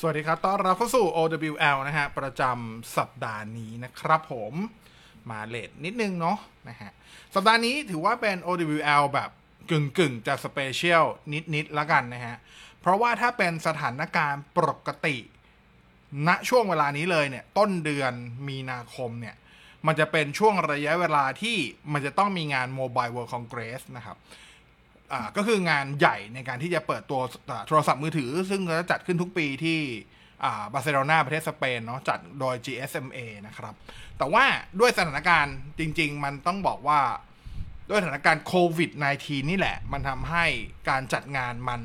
[0.00, 4.54] สวัสดีครับ ต้อนรับเข้าสู่ OWL นะฮะ ประจำสัปดาห์นี้นะครับผม
[5.30, 6.90] มาเลทนิดนึงเนาะนะฮะ
[7.34, 9.30] สัปดาห์นี้ถือว่าเป็น OWL แบบ
[9.70, 12.36] กึ่งกึ่งจะสเปเชียลนิดนิดละกันนะฮะ
[12.80, 15.16] เพราะว่าถ้าเป็นสถานการณ์ปกติ
[16.26, 18.12] ณช่วงเวลานี้เลยเนี่ย ต้นเดือน
[18.48, 19.36] มีนาคมเนี่ย
[19.86, 21.56] มันจะเป็นช่วงระยะเวลาที่
[21.92, 24.16] มันจะต้องมีงาน Mobile World Congress นะครับ
[25.12, 27.20] อ่าก็คืองานใหญ่ในการที่จะเปิดตัว
[27.68, 29.80] โทรศัพท์มือถือ ซึ่งจะจัดขึ้นทุกปีที่
[30.44, 33.74] อ่าบาร์เซโลนาประเทศสเปนเนาะจัดโดย GSMA นะครับ
[34.18, 34.44] แต่ว่า
[34.80, 37.00] ด้วยสถานการณ์จริง ๆ มันต้องบอกว่า
[37.90, 38.90] ด้วยสถานการณ์โควิด
[39.22, 40.44] -19 นี่แหละ มันทำให้
[40.88, 41.80] การจัดงานมัน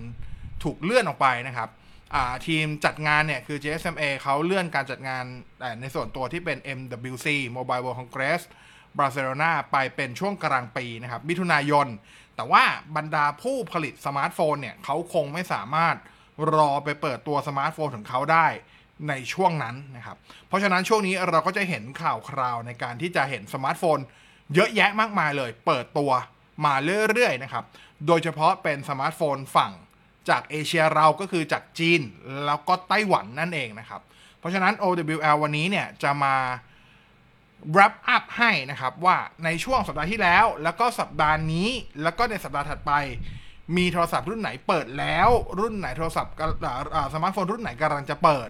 [0.63, 1.69] ถูกเลื่อนออกไปนะครับ
[2.15, 5.23] อ่าทีมจัดงานเนี่ย คือ GSMA เขาเลื่อนการจัดงาน
[5.59, 8.41] แต่ในส่วนตัวที่เป็น MWC Mobile World Congress
[8.97, 11.87] บาร์เซโลนาไปเป็นช่วงกลางปีนะครับมิถุนายน
[12.35, 12.63] แต่ว่า
[12.95, 15.95] บรรดาผู้ผลิตสมาร์ทโฟนเนี่ยเขาคงไม่สามารถ
[16.55, 18.47] รอไปเปิดตัวสมาร์ทโฟนของเขาได้
[19.09, 23.99] ในช่วงนั้นนะครับ เพราะฉะนั้นช่วงนี้เราก็จะเห็นข่าวคราวในการที่จะเห็นสมาร์ทโฟน
[24.53, 26.11] เยอะแยะมากมายเลย เปิดตัว
[26.65, 26.73] มา
[27.11, 27.63] เรื่อยๆนะครับ
[28.07, 29.71] โดยเฉพาะเป็นสมาร์ทโฟนฝั่ง
[30.29, 32.01] จากเอเชียเราก็คือจากจีน
[32.45, 34.01] แล้วก็ไต้หวันนั่นเองนะครับ
[34.39, 36.35] เพราะฉะนั้น OWL วันนี้เนี่ยจะมา
[37.75, 41.69] wrap up ให้นะครับว่าในช่วงสัปดาห์ที่แล้ว แล้วก็สัปดาห์นี้
[42.03, 42.93] แล้วก็ในสัปดาห์ถัดไป
[43.77, 46.33] มีโทรศัพท์รุ่นไหนเปิดแล้ว รุ่นไหนโทรศัพท์
[47.13, 48.49] สมาร์ทโฟนรุ่นไหนกำลังจะเปิด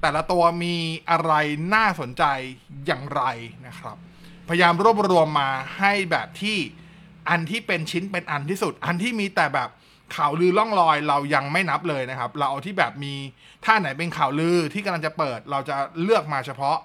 [0.00, 0.76] แต่ละตัวมี
[1.10, 1.32] อะไร
[1.74, 2.24] น่าสนใจ
[2.86, 3.22] อย่างไร
[3.66, 3.96] นะครับ
[4.48, 6.58] พยายามรวบรวมมาให้แบบที่
[7.28, 9.68] อันที่เป็นชิ้นเป็นอันที่สุด อันที่มีแต่แบบ
[10.16, 13.14] ข่าวลือล่องลอยเรายังไม่นับเลยนะครับ เราเอาที่แบบมี
[13.64, 16.78] ถ้าไหนเป็นข่าวลือที่กำลังจะเปิด เราจะเลือกมาเฉพาะ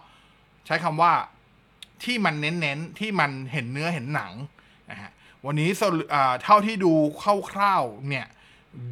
[0.66, 1.14] ใช้คำว่า
[2.06, 4.34] ที่มันเน้นๆ ที่มันเห็นเนื้อเห็นหนัง
[4.92, 5.12] นะฮะ
[5.46, 5.70] วันนี้
[6.44, 6.94] เท่าที่ดู
[7.52, 8.26] คร่าวๆเนี่ย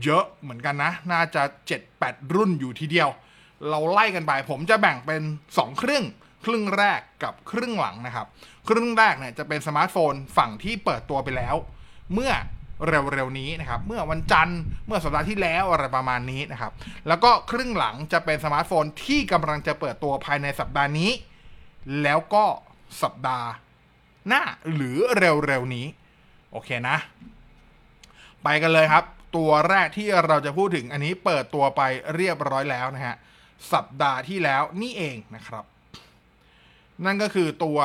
[0.03, 1.43] เยอะเหมือนกันนะ น่าจะ
[1.87, 3.09] 7-8 รุ่นอยู่ทีเดียว
[3.69, 5.21] เราไล่กันไป ผมจะแบ่งเป็น
[5.51, 6.03] 2 ครึ่ง
[6.45, 8.27] ครึ่งแรกกับครึ่งหลังนะครับ
[8.69, 11.55] ครึ่งแรกเนี่ยจะเป็นสมาร์ทโฟนฝั่งที่เปิดตัวไปแล้ว
[12.13, 12.31] เมื่อ
[12.87, 16.71] เร็วๆนี้นะครับ เมื่อวันจันทร์ เมื่อสัปดาห์ที่แล้วอะไรประมาณนี้นะครับ
[17.07, 21.11] แล้วก็ครึ่งหลังจะเป็นสมาร์ทโฟนที่กำลังจะเปิดตัวภายในสัปดาห์นี้
[22.03, 22.45] แล้วก็
[23.01, 23.49] สัปดาห์
[24.27, 24.43] หน้า
[24.73, 25.85] หรือเร็วๆนี้
[26.51, 26.97] โอเคนะ
[28.43, 29.03] ไปกันเลยครับ
[29.35, 31.81] ตัวแรกที่เราจะพูดถึงอันนี้เปิดตัวไป
[32.15, 33.15] เรียบร้อยแล้วนะฮะ
[33.73, 35.65] สัปดาห์ที่แล้วนี่เองนะครับ
[37.05, 37.79] นั่นก็คือตัว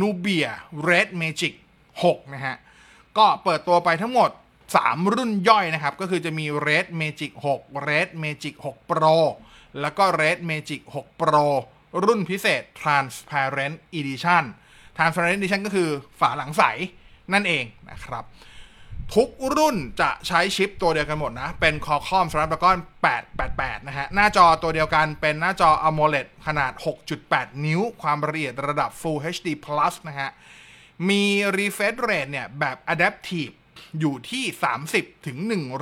[0.00, 0.48] นูเบีย
[0.88, 1.54] Red Magic
[1.92, 2.56] 6นะฮะ
[3.18, 4.30] ก็เปิดตัวไปทั้งหมด
[4.72, 9.18] 3 รุ่นย่อยนะครับ ก็คือจะมี Red Magic 6 Red Magic 6 Pro
[9.80, 11.46] แล้วก็ Red Magic 6 Pro
[12.04, 14.44] รุ่นพิเศษ Transparent Edition
[14.96, 15.88] Transparent Edition ก็คือ
[16.20, 16.62] ฝาหลังใส
[17.32, 18.24] นั่นเองนะครับ
[19.14, 22.78] ทุกรุ่นจะใช้ชิปตัวเดียวกันหมดนะ เป็น Qualcomm Snapdragon
[23.32, 26.72] 888 นะฮะ หน้าจอตัวเดียวกันเป็นหน้าจอ AMOLED ขนาด
[27.18, 30.30] 6.8 นิ้ว ความละเอียดระดับ Full HD Plus นะฮะ
[31.08, 31.24] มี
[31.56, 33.54] refresh rate เนี่ย แบบ adaptive
[34.00, 34.44] อยู่ที่
[34.86, 35.38] 30 ถึง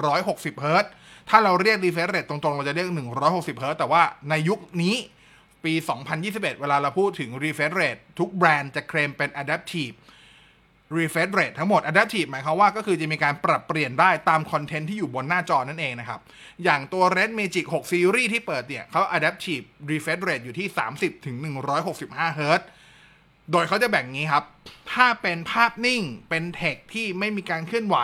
[0.08, 0.92] 160 เฮิรตซ์
[1.28, 2.88] ถ้าเราเรียก refresh rate ตรง ๆ เราจะเรียก
[3.24, 4.96] 160 เฮิรตซ์แต่ว่าในยุคนี้
[5.64, 5.72] ปี
[6.16, 9.94] 2021 เวลาเราพูดถึง refresh rate ทุกแบรนด์จะเคลมเป็น adaptive
[10.98, 16.20] refresh rate ทั้งหมด adaptive หมายความว่าก็คือจะมีการปรับเปลี่ยนได้ตามคอนเทนต์ที่อยู่บนหน้าจอนั่นเองนะครับ
[16.64, 21.36] อย่างตัว Red Magic 6 Series ที่เปิดเนี่ยเขา adaptive refresh rate อยู่ที่ 30ถึง
[21.86, 22.62] 165เฮิรต
[23.52, 24.44] โดยเขาจะแบ่งงี้ครับ
[24.92, 27.96] ถ้าเป็นภาพนิ่งเป็นเทคที่ไม่มีการเคลื่อนไหว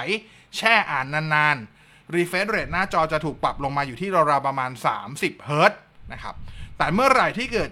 [0.56, 4.70] แช่อ่านนานๆ refresh rate หน้าจอจะถูกปรับลงมาอยู่ที่ราวๆประมาณ
[5.08, 5.72] 30เฮิรต
[6.12, 6.34] นะครับ
[6.78, 7.70] แต่เมื่อไหร่ที่เกิด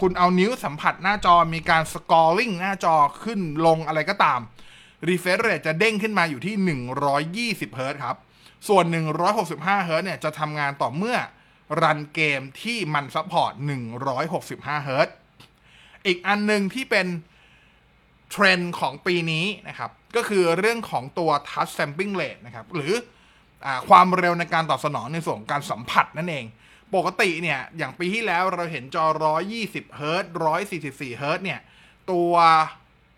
[0.00, 2.94] คุณเอานิ้วสัมผัสหน้าจอมีการ scrolling หน้าจอ
[3.24, 4.40] ขึ้นลงอะไรก็ตาม
[5.08, 6.54] refresh rate จะเด้งขึ้นมาอยู่ที่
[7.60, 8.16] 120เฮิรตครับ
[8.68, 8.84] ส่วน
[9.34, 11.16] 165เฮิรตเนี่ยจะทำงานต่อเมื่อ
[11.82, 13.52] run เกมที่มัน support
[14.18, 15.08] 165เฮิรต
[16.06, 17.06] อีกอันหนึ่งที่เป็น
[18.30, 22.92] เทรนด์ของปีนี้นะครับ ก็คือเรื่องของตัว touch sampling rate นะครับ หรื
[23.64, 26.44] อความเร็วในการตอบสนองในส่วนการสัมผัสนั่นเอง
[26.94, 29.06] ปกติเนี่ย อย่างปีที่แล้วเราเห็นจอ
[29.50, 30.30] 120 เฮิรต์
[30.72, 31.60] 144 เฮิรต์เนี่ย
[32.10, 32.32] ตัว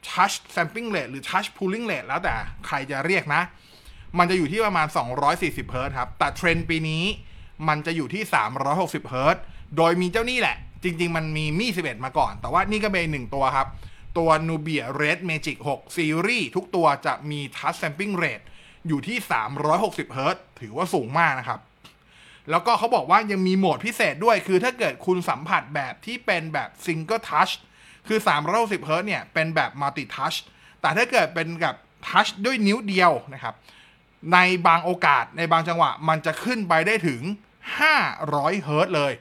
[0.08, 2.34] touch sampling rate หรือ touch pooling rate แล้วแต่
[2.66, 3.42] ใครจะเรียกนะ
[4.18, 4.86] มันจะอยู่ที่ประมาณ
[5.30, 7.04] 240 เฮิรตครับ แต่เทรนด์ปีนี้
[7.68, 8.22] มันจะอยู่ที่
[8.66, 9.36] 360 เฮิรต
[9.76, 13.68] โดยมีเจ้านี่แหละ จริง ๆ มันมีมี่11 มาก่อน แต่ว่านี่ก็เป็นหนึ่งตัวครับ
[14.18, 18.44] ตัว Nubia Red Magic 6 Series ทุกตัวจะมี touch sampling rate
[18.88, 19.18] อยู่ที่
[19.66, 21.60] 360 เฮิรตถือว่าสูงมากนะครับ
[22.50, 27.52] แล้วก็เขาบอกว่ายังมีโหมดพิเศษด้วย คือถ้าเกิดคุณสัมผัสแบบที่เป็นแบบ single touch
[28.08, 28.18] คือ
[28.52, 30.36] 360เฮิรตเนี่ย เป็นแบบ multi touch
[30.80, 31.74] แต่ถ้าเกิดเป็นกับ
[32.08, 33.54] touch ด้วยนิ้วเดียวนะครับ
[34.32, 37.20] ในบางโอกาสในบางจังหวะ มันจะขึ้นไปได้ถึง
[37.92, 39.12] 500เฮิร์ตเลย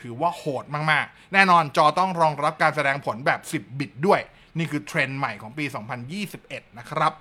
[0.00, 4.20] ถือว่าโหดมาก ๆ แน่นอนจอต้องรองรับการแสดงผลแบบ 10 บิตด้วย
[4.58, 5.64] นี่คือเทรนด์ใหม่ของปี
[6.20, 7.12] 2021 นะครับ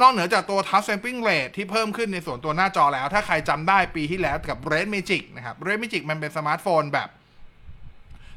[0.00, 7.08] นอกเหนือจากตัว Touch Sampling Rate ที่เพิ่มขึ้นในส่วนตัวหน้าจอแล้ว ถ้าใครจำได้ปีที่แล้วกับ Red Magic นะครับ Red Magic มันเป็นสมาร์ทโฟนแบบ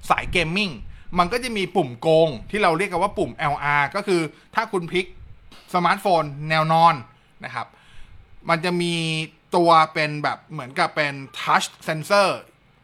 [0.10, 0.72] สาย gaming
[1.20, 4.22] มันก็จะมีปุ่มโกง ที่เราเรียกกันว่าปุ่ม LR ก็คือ
[4.56, 5.06] ถ้าคุณพลิก
[5.74, 6.96] สมาร์ทโฟนแนวนอน
[7.46, 7.68] นะครับ
[8.50, 8.94] มันจะมี
[9.56, 12.28] ตัวเป็นแบบเหมือนกับเป็น touch sensor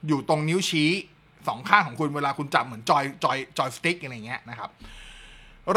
[0.08, 0.92] อยู่ตรงนิ้วชี้
[1.48, 4.70] สองข้างของคุณเวลาคุณจับเหมือนจอยจอยจอยสติ๊กอะไรเงี้ยนะครับ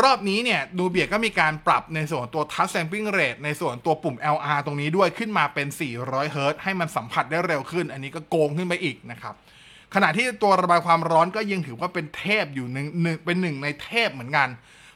[0.02, 5.66] รอบนี้เนี่ยนูเบียก็มีการปรับในส่วนตัว touch sampling rate ในส่วนตัวปุ่ม LR ตรงนี้ด้วยขึ้นมาเป็น
[5.98, 9.34] 400เฮิรตให้มันสัมผัสได้เร็วขึ้น อันนี้ก็โกงขึ้นไปอีกนะครับ
[9.94, 14.48] ขณะที่ตัวระบายความร้อนก็ยังถือว่าเป็นเทพอยู่หนึ่งหนึ่งเป็นหนึ่งในเทพเหมือนกัน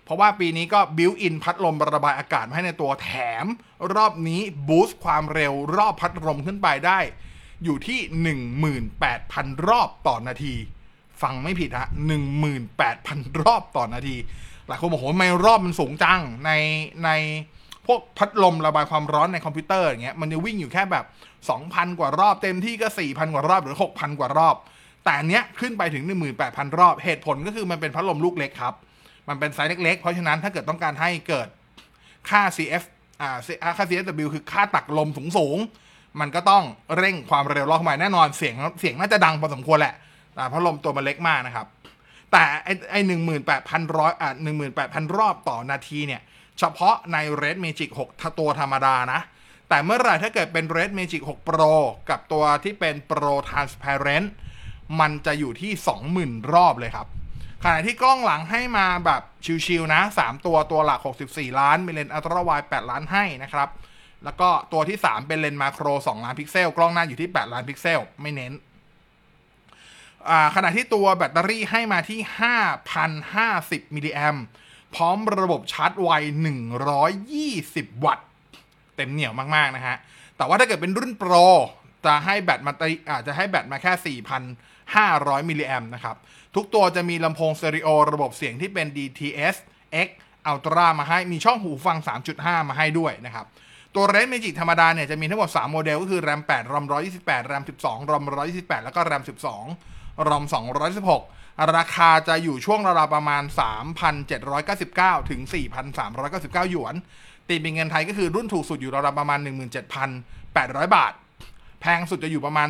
[0.05, 3.11] เพราะว่าปีนี้ก็ built-in พัดลมระบายอากาศมาให้ในตัวแถ
[3.43, 3.45] ม
[3.95, 6.99] รอบนี้ boost ความเร็วรอบพัดลมขึ้นไปได้
[7.65, 7.99] อยู่ที่
[8.83, 10.55] 18,000 รอบต่อนาที
[11.23, 11.89] ฟังไม่ผิดฮะ
[12.65, 14.17] 18,000 รอบต่อนาที
[14.71, 16.51] หลายคนบอกโหทไมรอบมันสูงจังใน
[17.05, 17.11] ใน
[17.87, 21.05] พวกพัดลมระบายความร้อนในคอมพิวเตอร์อย่างเงี้ยมันจะวิ่งอยู่แค่แบบ
[21.53, 24.57] 2,000 กว่ารอบเต็มที่ก็ 4,000 กว่ารอบหรือ 6,000 กว่ารอบ
[25.05, 26.05] แต่อันเนี้ยขึ้นไปถึง
[26.41, 28.75] 18,000 รอบเหตุผลก็คือมันเป็นพัดลมลูกเล็กครับ
[29.29, 31.49] มันเป็นไซส์เล็กๆ เพราะฉะนั้นถ้าเกิดต้องการให้เกิด
[32.29, 32.83] ค่า CF
[33.21, 33.37] อ่า
[33.77, 36.65] ค่า CFW คือค่าตักลมสูงๆมันก็ต้อง
[36.99, 39.95] เร่งความเร็วรอบเข้ามาแน่นอนเสียงเสียงน่าจะดังพอสมควรแหละ
[40.35, 41.67] แต่พัดลมตัวมันเล็กมากนะครับ
[42.33, 46.23] แต่ไอ้ไอ้หนึ่งหมื่นแปดพันร้อยอะหนึ่งหมื่นแปดพันรอบต่อนาทีเนี่ย
[46.59, 49.21] เฉพาะใน Red Magic 6 ตัวธรรมดานะ
[49.69, 51.75] แต่เมื่อไหร่ถ้าเกิดเป็น Red Magic 6 Pro
[52.11, 54.29] กับตัวที่เป็น Pro Transparent
[55.01, 55.73] มันจะอยู่ที่
[56.13, 57.07] 20,000 รอบเลยครับ
[57.65, 59.23] ขณะที่กล้องหลังให้มาแบบ
[59.67, 63.69] ชิวๆนะ 3 ตัวตัวหลัก 64 ล้านมีเลนส์ ultrawide 8ล้านให้นะครับ
[64.25, 68.53] แล้วก็ตัวที่ 3 เป็นเลนส์มาโคร 2 ล้านพิกเซล กล้องหน้าอยู่ที่ 8 ล้านพิกเซล ไม่เน้น
[70.55, 72.21] ขณะที่ตัวแบตเตอรี่ให้มาที่
[73.87, 74.37] 5,050 มิลลิแอมป์
[74.95, 76.09] พร้อมระบบชาร์จไว
[77.29, 78.27] 120 วัตต์
[78.97, 79.97] เต็มเหนียวมาก ๆ นะฮะ
[80.37, 81.33] แต่ว่าถ้าเกิดเป็นรุ่น Pro
[82.07, 82.73] จะให้แบตมา
[83.11, 84.19] อาจจะให้แบตมาแค่
[85.43, 86.17] 4,500 มิลลิแอมป์นะครับ
[86.55, 89.57] ทุกตัวจะมีลำโพงสเตอริโอระบบเสียงที่เป็น DTS
[90.07, 90.09] X
[90.51, 91.99] Ultra มาให้ มีช่องหูฟัง
[92.33, 93.47] 3.5 มาให้ด้วยนะครับ
[93.95, 98.25] ตัว Red Magic ธรรมดาเนี่ยจะมีทั้งหมด 3 โมเดล ก็คือ RAM 8 RAM 128 RAM 12 RAM
[98.55, 100.45] 128 แล้วก็ RAM 12 RAM
[101.09, 103.43] 216 ราคาจะอยู่ช่วงราวๆประมาณ
[104.17, 105.41] 3,799 ถึง
[106.07, 106.95] 4,399 หยวน
[107.49, 109.39] ตีเป็นเงินไทยก็คือรุ่นถูกสุดอยู่ราวๆประมาณ
[110.17, 111.13] 17,800 บาท
[111.81, 112.69] แพงสุดจะอยู่ประมาณ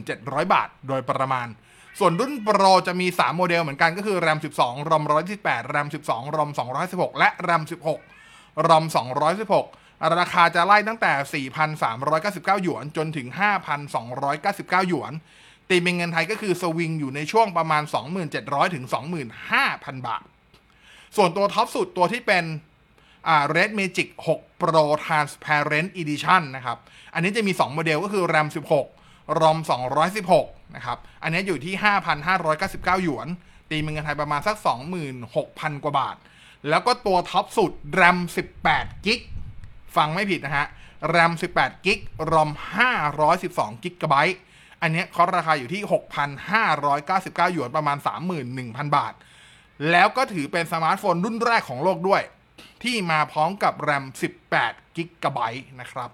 [0.00, 1.48] 2,700บาท โดยประมาณ
[1.98, 5.04] ส่วนรุ่นโปรจะมี 3 โมเดลเหมือนกันก็คือ RAM 12 RAM
[5.38, 6.50] 128 RAM 12 RAM
[6.84, 7.62] 216 และ RAM
[8.16, 8.84] 16 RAM
[9.48, 11.42] 216ราคาจะไล่ตั้งแต่
[11.88, 13.26] 4,399 หยวน จนถึง
[14.08, 15.12] 5,299 หยวน
[15.68, 17.82] ตีเป็นเงินไทยก็คือสวิงอยู่ในช่วงประมาณ
[18.28, 18.84] 2,700 ถึง
[19.44, 20.24] 25,000 บาท
[21.16, 22.44] ส่วนตัวท็อปสุดตัวที่เป็น
[23.28, 26.78] อ่า Red Magic 6 Pro Transparent Edition นะครับ
[27.14, 28.48] อันนี้จะมี 2 โมเดลก็คือ RAM
[28.94, 29.58] 16 ROM
[30.16, 31.74] 216 นะครับ อันนี้อยู่ที่
[32.38, 33.28] 5,599 หยวน
[33.70, 34.56] ตีเป็นเงินไทยประมาณสัก
[35.20, 36.16] 26,000 กว่าบาท
[36.68, 38.18] แล้วก็ตัวท็อปสุด RAM
[38.64, 39.20] 18กิก
[39.96, 40.66] ฟังไม่ผิดนะฮะ
[41.14, 41.98] RAM 18กิ๊ก
[42.32, 42.50] ROM
[43.16, 44.16] 512กิกะไบต์
[44.82, 45.82] อันนี้คอราคาอยู่ที่
[46.88, 47.98] 6,599 หยวนประมาณ
[48.46, 49.14] 31,000 บาท
[49.90, 52.22] แล้วก็ถือเป็นสมาร์ทโฟนรุ่นแรกของโลกด้วย
[52.82, 54.04] ที่มาพร้อมกับ RAM
[54.52, 56.10] 18กิกะไบต์นะครับ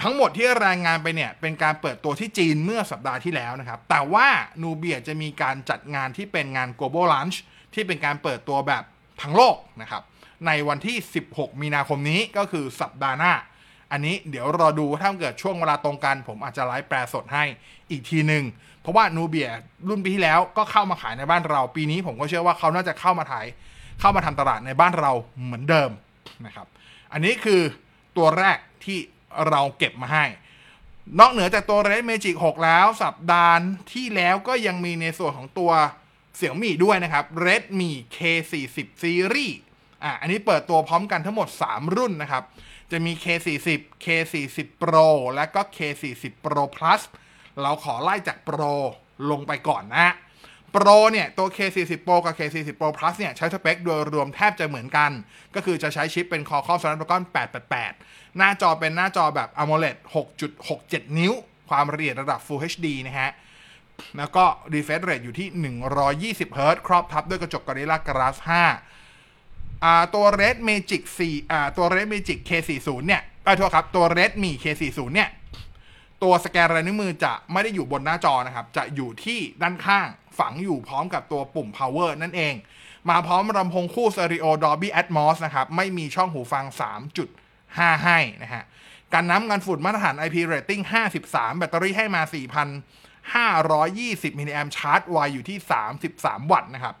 [0.00, 4.28] ทั้งหมดที่รายงานไปเนี่ย เป็นการเปิดตัวที่จีนเมื่อสัปดาห์ที่แล้วนะครับ แต่ว่า
[4.62, 7.36] นูเบียจะมีการจัดงานที่เป็นงาน global launch
[7.74, 8.84] ที่เป็นการเปิดตัวแบบ
[9.22, 10.02] ทั้งโลกนะครับ
[10.46, 10.96] ในวันที่
[11.30, 13.32] 16 มีนาคมนี้ก็คือสัปดาห์หน้า
[13.92, 17.44] อันนี้เดี๋ยวรอดูถ้าเกิดช่วงเวลาตรงกัน ผมอาจจะไลฟ์แปลสดให้
[17.90, 18.44] อีกทีหนึ่ง
[18.80, 19.50] เพราะว่านูเบีย
[19.88, 23.46] รุ่นปีที่แล้วก็เข้ามาขายในบ้านเรา ปีนี้ผมก็เชื่อว่าเขาน่าจะเข้ามาถ่าย
[24.00, 25.12] เข้ามาทำตลาดในบ้านเรา
[25.44, 25.90] เหมือนเดิม
[26.46, 26.66] นะครับ
[27.12, 27.60] อันนี้คือ
[28.16, 28.98] ตัวแรกที่
[29.48, 30.24] เราเก็บมาให้
[31.18, 33.56] นอกเหนือจากตัว Red Magic 6แล้วสัปดาห์
[33.92, 35.72] ที่แล้วก็ยังมีในส่วนของตัว
[36.36, 39.56] เสี่ยมี่ด้วยนะครับ Redmi K40 Series
[40.02, 42.42] อะอันนี้เปิดตัวพร้อมกันทั้งหมด 3 รุ่นนะครับ
[42.90, 43.68] จะมี K40
[44.04, 47.00] K40 Pro และก็ K40 Pro Plus
[47.62, 48.74] เราขอไล่จาก Pro
[49.30, 50.08] ลงไปก่อนนะ
[50.74, 55.10] Pro เนี่ย ตัว K40 Pro กับ K40 Pro Plus เนี่ย ใช้สเปคโดยรวมแทบจะเหมือนกัน
[55.54, 57.22] ก็คือจะใช้ชิปเป็น Qualcomm Snapdragon
[57.80, 59.96] 888 หน้าจอเป็นหน้าจอแบบ AMOLED
[60.56, 61.32] 6.67 นิ้ว
[61.68, 63.30] ความละเอียดระดับ Full HD นะฮะ
[64.18, 65.48] แล้วก็ refresh rate อยู่ที่
[66.04, 68.95] 120 Hz ครอบทับด้วยกระจก Gorilla Glass 5
[69.84, 75.28] อ่าตัว Red Magic 4อ่าตัว Red Magic K40 เนี่ยเอ้ยโทษครับตัว Redmi K40 เนี่ย
[76.22, 82.54] ตัวสแกนลายนิ้วมือจะไม่ได้อยู่บนหน้าจอนะครับ จะอยู่ที่ด้านข้างฝังอยู่พร้อมกับตัวปุ่ม power นั่นเอง
[83.10, 86.64] มาพร้อมลำโพงคู่ stereo Dolby Atmos นะครับ ไม่มีช่องหูฟัง
[87.34, 88.64] 3.5 ให้นะฮะ
[89.12, 90.82] กันน้ำกันฝุ่นมาตรฐาน IP rating
[91.16, 92.22] 53 แบตเตอรี่ให้มา
[93.50, 95.58] 4,520มิลลิแอมป์ชาร์จไวอยู่ที่
[96.04, 96.94] 33 วัตต์นะครับ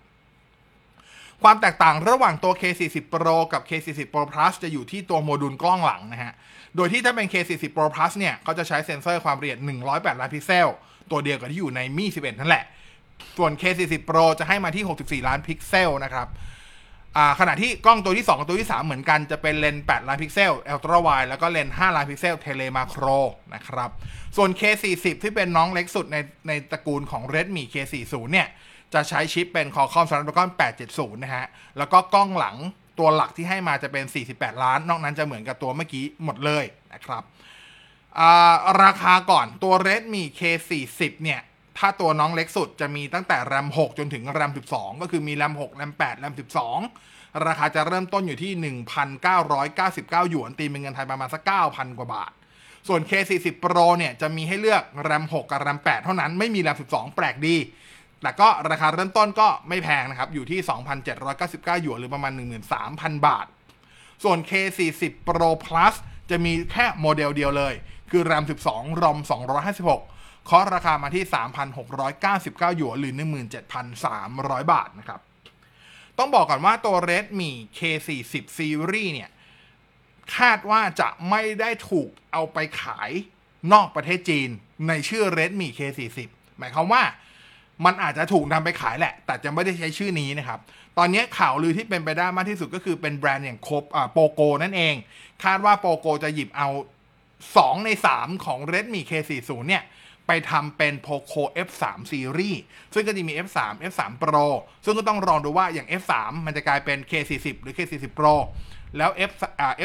[1.42, 6.32] ความแตกต่างระหว่างตัว K40 Pro กับ K40 Pro Plus จะอยู่ที่ตัวโมดูลกล้องหลังนะฮะ
[6.76, 10.68] โดยที่ถ้าเป็น K40 Pro Plus เนี่ยเขาจะใช้เซ็นเซอร์ความละเอียด 108 ล้านพิกเซล
[11.10, 12.64] ตัวเดียวกับที่อยู่ใน Mi 11 นั่นแหละ
[13.38, 16.28] ส่วน K40 Pro จะให้มาที่ 64 ล้านพิกเซลนะครับ
[17.40, 23.04] ขณะที่กล้องตัวที่ 2 กับตัวที่ 3 เหมือนกันจะเป็นเลนส์8ล้านพิกเซล ultrawide แล้วก็เลนส์5ล้านพิกเซล telemacro
[23.54, 23.90] นะครับ
[24.36, 26.16] ส่วน K40 ที่เป็นน้องเล็กสุดใน
[26.48, 28.48] ในตระกูลของ Redmi K40 เนี่ย
[28.94, 30.50] จะใช้ชิปเป็น Qualcomm Snapdragon
[30.86, 31.46] 870 นะฮะ
[31.78, 32.56] แล้วก็กล้องหลัง
[32.98, 37.22] ตัวหลักที่ให้มาจะเป็น 48 ล้าน นอกนั้นจะเหมือนกับตัวเมื่อกี้หมดเลยนะครับ
[38.82, 41.40] ราคาก่อนตัว Redmi K40 เนี่ย
[41.78, 46.34] ถ้าตัวน้องเล็กสุดจะมีตั้งแต่ RAM 6 จนถึง RAM 12 ก็คือมี RAM 6 RAM 8 RAM
[46.86, 48.74] 12 ราคาจะเริ่มต้นอยู่ที่
[49.36, 52.32] 1,999 หยวน ตีเป็นเงินไทยประมาณสัก 9,000 กว่าบาท
[52.88, 57.56] ส่วน K40 Pro เนี่ยจะมีให้เลือก RAM 6 กับ RAM 8 เท่านั้น ไม่มี RAM 12 แปลกดี
[58.22, 60.60] แต่ก็ราคาเริ่มต้นก็ไม่แพงนะครับ อยู่ที่
[61.22, 62.32] 2,799 หยวนหรือประมาณ
[62.78, 63.46] 13,000 บาท
[64.24, 65.94] ส่วน K40 Pro Plus
[66.30, 67.74] จะมีแค่โมเดลเดียวเลย
[68.10, 69.18] คือ RAM 12 ROM
[69.84, 71.24] 256คอสราคามาที่
[72.06, 73.14] 3,699 หยวนหรือ
[73.92, 75.20] 17,300 บาทนะครับ
[76.18, 79.30] ต้องบอกก่อนว่าตัว Redmi K40 Series เนี่ย
[80.36, 83.10] คาดว่าจะไม่ได้ถูกเอาไปขาย
[83.72, 84.48] นอกประเทศจีน
[84.88, 86.18] ในชื่อ Redmi K40
[86.58, 87.02] หมายความว่า
[87.84, 90.58] มันอาจจะถูกนำไปขายแหละ แต่จะไม่ได้ใช้ชื่อนี้นะครับ
[90.98, 93.68] ตอนนี้ข่าวลือที่เป็นไปได้มากที่สุดก็คือเป็นแบรนด์อย่างโค
[94.12, 94.94] โปโกนั่นเอง
[95.44, 96.68] คาดว่าโปโกจะหยิบเอา
[97.26, 99.82] 2 ใน 3 ของ Redmi K40 เนี่ย
[100.26, 102.58] ไปทำเป็น Poco F3 Series
[102.94, 103.58] ซึ่งก็จะมี F3
[103.90, 104.46] F3 Pro
[104.84, 106.12] ซึ่งก็ต้องรองดูว่าอย่าง F3
[106.46, 108.34] มันจะกลายเป็น K40 หรือ K40 Pro
[108.96, 109.32] แล้ว F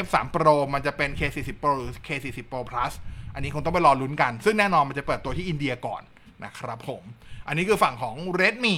[0.04, 2.92] F3 Pro มันจะเป็น K40 Pro หรือ K40 Pro Plus
[3.34, 6.02] อันนี้คงต้องไปรอลุ้นกัน ซึ่งแน่นอนมันจะเปิดตัวที่อินเดียก่อน
[6.44, 7.02] นะครับผม
[7.46, 8.76] อันนี้คือฝั่งของ Redmi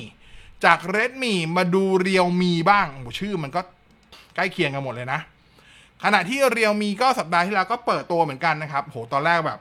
[0.65, 2.87] จาก Redmi มาดู Realme บ้าง
[3.21, 3.61] ชื่อมันก็
[4.35, 5.21] ใกล้เคียงกันหมดเลยนะ
[6.05, 9.61] ขณะที่ Realme ก็สัปดาห์ที่แล้วก็เปิดตัวเหมือนกันนะครับ โห ตอนแรกแบบ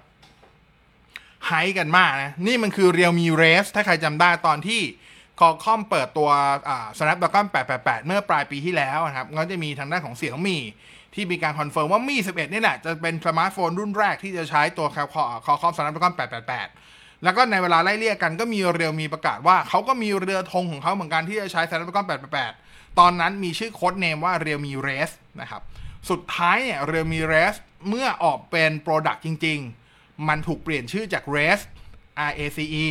[1.48, 4.82] ไฮกันมากนะ นี่มันคือ Realme Race ถ้าใครจำได้ตอนที่
[5.40, 6.30] Qualcomm เปิดตัว
[6.98, 7.46] Snapdragon
[7.76, 10.60] 888 เมื่อปลายปีที่แล้วนะครับ ก็จะมีทางด้านของ Xiaomi
[11.14, 16.83] ที่มีการ confirm ว่า Mi 11 นี่แหละ จะเป็นสมาร์ทโฟนรุ่นแรกที่จะใช้ตัว Qualcomm Snapdragon 888
[17.24, 22.06] แล้วก็ในเวลาไล่เลี่ยกันก็มี Realme ประกาศว่าเขาก็มีเรือธงของเขาเหมือนกันที่จะใช้ Snapdragon
[22.52, 25.62] 888 ตอนนั้นมีชื่อ codename ว่า Realme Race นะครับ
[26.10, 27.56] สุดท้ายเนี่ย Realme Race
[27.90, 29.60] เมื่อออกเป็น product จริง
[29.94, 31.64] ๆ มันถูกเปลี่ยนชื่อจาก Race
[32.30, 32.86] R A C E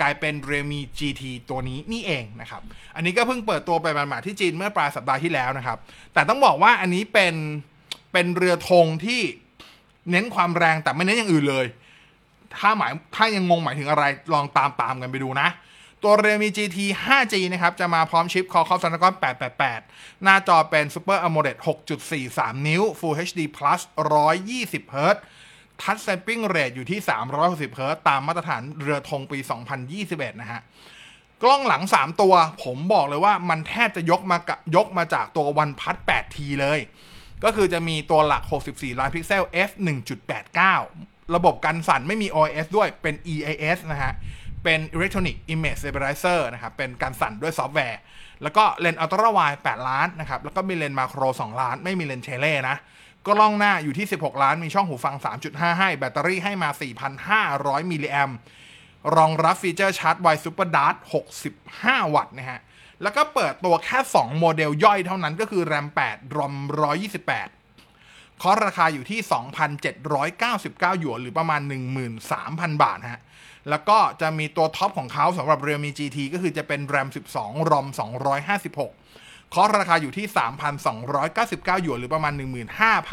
[0.00, 2.62] กลายเป็น Realme GT ตัวนี้นี่เองนะครับ
[2.94, 5.78] อันนี้ก็เพิ่งเปิดตัวไปหมาดๆที่จีนเมื่อปลายสัปดาห์ที่แล้วนะครับ
[6.14, 7.34] แต่ต้องบอกว่าอันนี้เป็น
[8.12, 9.20] เป็นเรือธงที่
[10.10, 11.66] เน้นความแรงแต่ไม่เน้นอย่างอื่นเลย
[12.60, 15.48] ถ้าหมายถ้ายังงงหมายถึงอะไรลองตามตามกันไปดูนะ
[16.02, 19.14] ตัว Realme GT 5G นะครับ จะมาพร้อมชิป Qualcomm Snapdragon
[19.68, 21.56] 888 หน้าจอเป็น Super AMOLED
[22.06, 23.80] 6.43 นิ้ว Full HD Plus
[24.36, 25.16] 120 Hz
[25.80, 27.00] touch sampling rate อยู่ที่
[27.36, 29.38] 360 เฮิรตซ์ตามมาตรฐานเรือธงปี
[29.90, 30.60] 2021 นะฮะ
[31.42, 32.34] กล้องหลัง 3 ตัว
[32.64, 34.38] ผมบอกเลยว่ามันแทบจะยกมา
[34.76, 36.80] ยกมาจากตัววันพัด 8T เลย
[37.44, 39.70] ก็คือจะมีตัวหลัก 64 ล้านพิกเซล f
[40.44, 44.12] 1.89 ระบบกันสั่นไม่มี OIS ด้วยเป็น EIS นะฮะ
[44.64, 48.00] เป็น Electronic Image Stabilizer นะครับ เป็นกันสั่นด้วยซอฟต์แวร์
[48.42, 52.76] แล้วก็เลนส์ ultrawide 8ล้านนะครับ แล้วก็มีเลนส์ macro 2 ล้าน ไม่มีเลนส์เทเล่นะ
[53.26, 55.16] กล้องหน้าอยู่ที่ 16 ล้าน มีช่องหูฟัง
[55.46, 56.70] 3.5 ให้ แบตเตอรี่ให้มา
[57.30, 58.30] 4,500 มิลลิแอมป์
[59.16, 61.02] รองรับฟีเจอร์ชาร์จไว SuperDart
[61.54, 62.60] 65 วัตต์นะฮะ
[63.02, 66.54] แล้วก็เปิดตัวแค่ 2 โมเดลย่อยเท่านั้นก็คือ RAM 8 ROM
[67.14, 67.63] 128
[68.42, 69.20] คอสราคาอยู่ที่
[69.94, 71.60] 2,799 หยวน หรือประมาณ
[72.22, 73.22] 13,000 บาทฮะ
[73.70, 77.86] แล้วก็จะมีตัวท็อปของเขาสำหรับ Realme GT ก็คือจะเป็น RAM 12 ROM
[78.70, 80.26] 256 คอสราคาอยู่ที่
[81.04, 82.32] 3,299 หยวน หรือประมาณ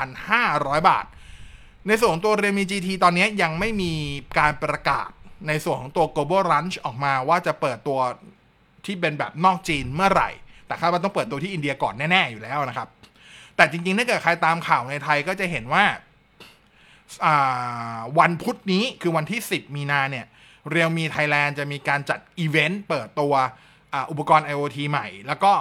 [0.05, 1.05] 15,500 บาท
[1.87, 3.93] ในส่วนของตัว Redmi GT ตอนนี้ยังไม่มี
[4.39, 5.09] การประกาศ
[5.47, 7.99] ในส่วนของตัว Global Launch ออกมาว่าจะเปิดตัว
[8.85, 10.29] ที่เป็นแบบนอกจีนเมื่อไหร่
[10.67, 12.87] แต่คาดว่าต้องเปิดตัวที่อินเดียก่อนแน่ ๆ อยู่แล้วนะครับ
[13.62, 15.86] แต่จริงๆถ้าเกิดใครตามข่าวในไทยก็จะเห็นว่า
[18.20, 20.25] วันพุธนี้คือวันที่ 10 มีนาเนี่ย
[20.74, 23.34] Realme Thailand จะมีการจัดอีเวนต์เปิดตัว
[24.12, 25.53] อุปกรณ์ IoT ใหม่ แล้วก็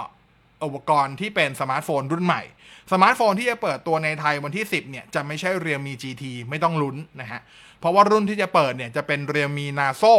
[0.65, 2.43] อุปกรณ์ที่เป็นสมาร์ทโฟนรุ่นใหม่
[2.91, 7.41] สมาร์ทโฟนที่จะเปิดตัวในไทยวันที่ 10 เนี่ย จะไม่ใช่ Realme GT ไม่ต้องลุ้นนะฮะ
[7.79, 10.15] เพราะว่ารุ่นที่จะเปิดเนี่ย จะเป็น Realme Narzo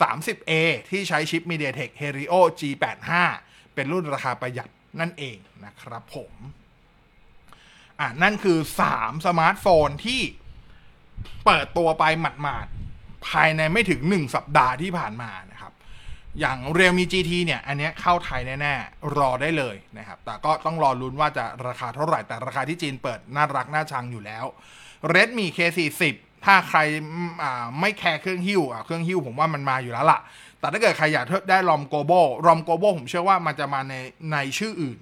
[0.00, 0.52] 30A
[0.90, 3.10] ที่ใช้ชิป MediaTek Helio G85
[3.74, 4.68] เป็นรุ่นราคาประหยัด
[5.00, 6.32] นั่นเองนะครับผม
[8.00, 8.58] อะนั่นคือ
[8.92, 10.20] 3สมาร์ทโฟนที่
[11.44, 15.72] เปิดตัวไปหมาดๆภายในไม่ถึง1สัปดาห์ที่ผ่านมานะครับ
[16.40, 24.44] อย่าง Realme GT เนี่ย อันนี้เข้าไทยแน่ๆ รอได้เลยนะครับ แต่ก็ต้องรอลุ้นว่าจะราคาเท่าไหร่ แต่ราคาที่จีนเปิดน่ารักน่าชังอยู่แล้ว
[25.14, 26.02] Redmi K40
[26.44, 26.78] ถ้าใคร
[27.80, 30.20] ไม่แคร์เครื่องหิ้วเครื่องหิ้วผมว่ามันมาอยู่แล้วล่ะ
[30.60, 32.12] แต่ถ้าเกิดใครอยากได้รอมโกโบ
[32.46, 33.94] รอมโกโบผมเชื่อว่ามันจะมาใน
[34.32, 34.98] ในชื่ออื่น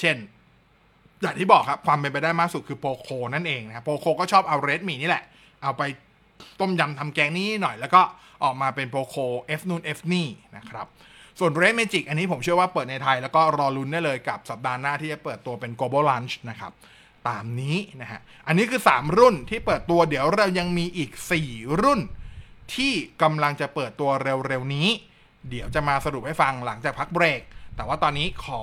[0.00, 0.16] เช่น
[1.22, 5.24] อย่างที่บอกครับ ความเป็นไปได้มากสุดคือโปโคนั่นเองนะครับโปโคก็ชอบเอาเรดมี่นี่แหละ
[5.62, 5.82] เอาไป
[6.60, 8.02] ต้มยำทำแกงนี้หน่อย แล้วก็
[8.44, 9.16] ออกมาเป็นโปโค
[9.58, 10.86] F นูน F นี่นะครับ
[11.38, 16.72] ส่วน Red Magic อันนี้ผมเชื่อว่าเปิดในไทย แล้วก็รอลุ้นได้เลยกับสัปดาห์หน้าที่จะเปิดตัวเป็น Global Launch นะครับ
[17.28, 21.10] ตามนี้นะฮะ อันนี้คือ 3 รุ่นที่เปิดตัวเดี๋ยวเรายังมีอีก
[21.46, 22.00] 4 รุ่น
[22.74, 24.88] ที่กำลังจะเปิดตัวเร็วๆนี้
[25.50, 27.40] เดี๋ยวจะมาสรุปให้ฟังหลังจากพักเบรก
[27.76, 28.62] แต่ว่าตอนนี้ขอ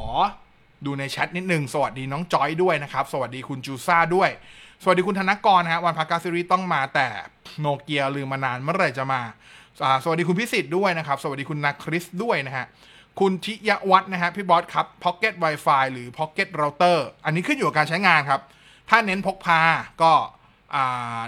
[0.85, 4.29] ดูในแชทนิดนึงสวัสดีน้องจอยด้วยนะครับ สวัสดีคุณจูซ่าด้วย
[4.83, 7.07] สวัสดีคุณธนกรนะฮะวันพักกาซิรีต้องมาแต่
[7.59, 9.21] โนเกียลืมมานานเมื่อไหร่จะมา
[10.03, 12.65] สวัสดีคุณพิสิทธิ์ด้วยนะครับ สวัสดีคุณนักคริสด้วยนะฮะ
[13.19, 18.41] คุณทิยวัฒน์นะฮะพี่บอสครับ Pocket Wi-Fi หรือ Pocket Router อันนี้ขึ้นอยู่กับการใช้งานครับ
[18.89, 19.61] ถ้าเน้นพกพา
[20.01, 20.13] ก็
[20.75, 21.21] อ่า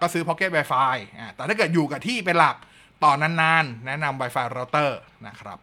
[0.00, 2.56] ก็ซื้อ Pocket Wi-Fi อ่าแต่ถ้าเกิดอยู่กับที่เป็นหลัก
[3.04, 4.90] ต่อนานๆ แนะนำ Wi-Fi Router
[5.26, 5.58] นะครับ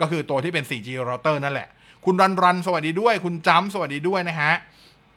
[0.00, 1.68] ก็คือตัวที่เป็น 4G Router นั่นแหละ
[2.10, 4.52] คุณรันรันสวัสดีด้วย คุณจัมสวัสดีด้วยนะฮะ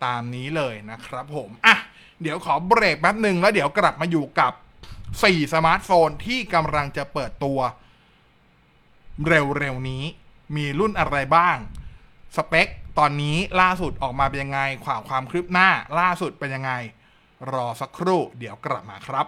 [0.06, 1.76] ตามนี้เลยนะครับผม อะ
[2.22, 4.54] เดี๋ยวขอเบรกแป๊บหนึ่งแล้วเดี๋ยวกลับมาอยู่กับ
[5.02, 7.60] 4 สมาร์ทโฟนที่กำลังจะเปิดตัว
[9.28, 10.04] เร็วๆนี้
[10.56, 11.58] มีรุ่นอะไรบ้าง
[12.36, 12.68] สเปค
[13.00, 15.70] ตอนนี้ล่าสุดออกมาเป็นยังไงข่าวความคืบหน้า
[16.00, 16.72] ล่าสุดเป็นยังไง
[17.52, 19.28] รอสักครู่ เดี๋ยวกลับมาครับ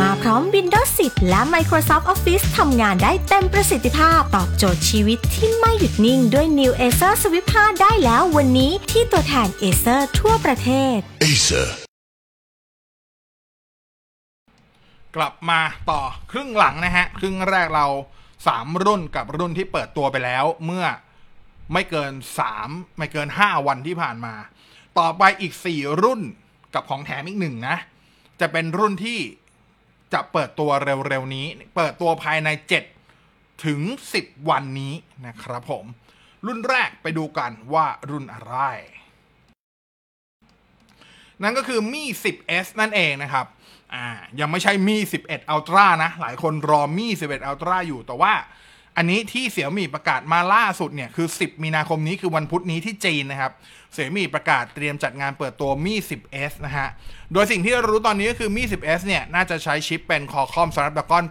[0.00, 10.96] มาพร้อม Windows 10 และ Microsoft Office ทำงานได้เต็มประสิทธิภาพ ตอบโจทย์ชีวิตที่ไม่หยุดนิ่งด้วย New Acer Swift 5 ได้แล้ววันนี้ที่ตัวแทน Acer ทั่วประเทศ
[11.24, 11.68] Acer
[15.16, 15.60] กลับมา
[15.90, 17.86] ต่อครึ่งหลังนะฮะ ครึ่งแรกเรา
[18.38, 20.86] 3 รุ่นกับรุ่นที่เปิดตัวไปแล้ว เมื่อ
[21.72, 22.12] ไม่เกิน
[22.54, 24.34] 3 ไม่เกิน 5 วันที่ผ่านมา
[24.98, 26.20] ต่อไปอีก 4 รุ่น
[26.74, 27.76] กับของแถมอีกหนึ่งนะ
[28.40, 29.18] จะเป็นรุ่นที่
[30.12, 30.70] จะเปิดตัว
[31.08, 31.46] เร็วๆนี้
[31.76, 32.48] เปิดตัวภายใน
[33.06, 33.80] 7 ถึง
[34.16, 34.94] 10 วันนี้
[35.26, 35.84] นะครับผม
[36.46, 38.56] รุ่นแรกไปดูกันว่ารุ่นอะไร
[41.42, 43.46] นั่นก็คือมี่ 10s นั่นเองนะครับ
[43.94, 44.06] อ่า
[44.40, 48.32] ยังไม่ใช่มี่11 Ultra นะ หลายคนรอมี่11 Ultra อยู่แต่ว่า
[48.96, 53.52] อันนี้ที่เสี่ยมี่ประกาศมาล่าสุดเนี่ยคือ 10 มีนาคมนี้คือวันพุธนี้ที่จีนนะครับ
[53.92, 56.88] Xiaomi ประกาศเตรียมจัดงานเปิดตัวมี่ 10s นะฮะ
[57.32, 61.24] โดยสิ่งที่เรารู้ตอนนี้ก็คือมี่ 10s เนี่ยน่าจะใช้ชิปเป็น Qualcomm Snapdragon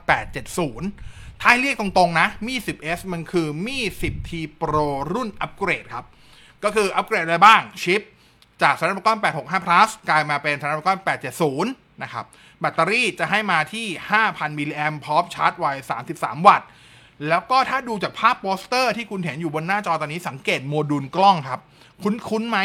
[0.67, 6.05] 870ถ้าเรียกตรงๆนะมี่ 10s มันคือมี่ 10t Pro รุ่นอัปเกรดครับ
[6.63, 8.01] ก็คืออัปเกรดอะไรบ้างชิป
[8.61, 10.99] จาก Snapdragon 865 plus กลายมาเป็น Snapdragon
[11.49, 12.25] 870 นะครับ
[12.59, 13.87] แบตเตอรี่จะให้มาที่
[14.23, 15.65] 5,000มิลลิแอมป์พร้อมชาร์จไว
[16.05, 16.67] 33 วัตต์
[17.27, 21.59] แล้วก็ถ้าดูจากภาพโปสเตอร์ที่คุณเห็นอยู่บนหน้าจอตอนนี้สังเกตโมดูลกล้องครับ
[22.03, 22.59] คุ้นๆไหม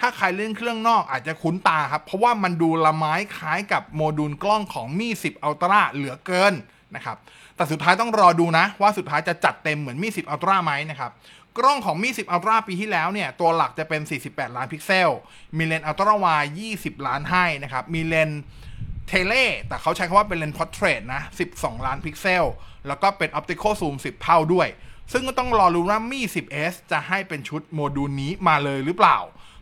[0.00, 6.54] ถ้าใครเล่นเครื่องนอกอาจจะคุ้นตาครับ เพราะว่ามันดูละม้ายคล้ายกับโมดูลกล้องของมี่10 Ultra เหลือเกิน
[6.94, 7.16] นะครับ
[7.56, 11.10] แต่สุดท้ายต้องรอดูนะ ว่าสุดท้ายจะจัดเต็มเหมือนมี่10 Ultra ไหมนะครับ
[11.58, 15.10] กล้องของมี่10 Ultra ปีที่แล้วเนี่ยตัวหลักจะเป็น 48 ล้านพิกเซล
[15.56, 16.26] มีเลนส์ ultrawide
[16.68, 18.30] 20 ล้านให้นะครับมีเลน
[19.08, 19.34] ส์ tele
[19.68, 21.22] แต่เขาใช้คำว่าเป็นเลนส์ portrait นะ
[21.54, 22.44] 12 ล้านพิกเซล
[22.86, 24.68] แล้วก็เป็น optical zoom 10 เท่าด้วย
[25.12, 29.18] ซึ่งก็ต้องรอรู้ว่ามี่ 10s จะให้เป็นชุดโมดูลนี้มาเลยหรือเปล่า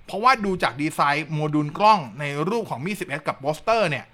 [0.06, 4.06] เพราะว่าดูจากดีไซน์โมดูลกล้องในรูปของมี่ 10s กับโปสเตอร์เนี่ย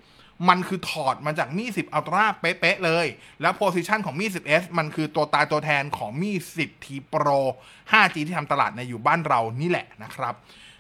[0.49, 3.07] มันคือถอดมาจากมี่ 10 Ultra เป๊ะๆเลย
[3.41, 7.41] แล้ว position ของมี่ 10s มันคือตัวตายตัวแทนของมี่ 10t Pro
[7.93, 10.35] 5G ที่ทำตลาดในอยู่บ้านเรานี่แหละนะครับ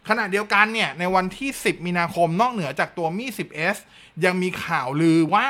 [0.08, 3.76] ขณะเดียวกันเนี่ยในวันที่ 10 มีนาคมนอกเหนือจากตัวมี่ 10s
[4.24, 5.46] ยังมีข่าวลือว่า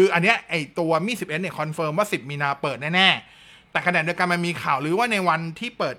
[0.00, 5.96] คืออันเนี้ยไอตัวมี่ 10s เนี่ย confirm ว่า10มีนาเปิดแน่ๆ แต่ขณะเดียวกันมันมีข่าวลือว่าในวันที่เปิด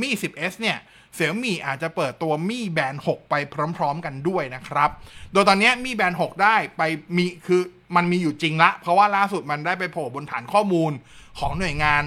[0.00, 0.78] มี่ 10s เนี่ย
[1.14, 3.34] Xiaomi อาจจะเปิดตัว Mi Band 6ไป
[3.76, 4.90] พร้อม ๆ กันด้วยนะครับ
[5.32, 6.82] โดยตอนนี้ Mi Band 6ได้ไป
[7.16, 7.60] มีคือ
[7.96, 10.92] มันมีอยู่จริงละ เพราะว่าล่าสุดมันได้ไปโผล่บนฐานข้อมูล
[11.38, 12.02] ของหน่วยงาน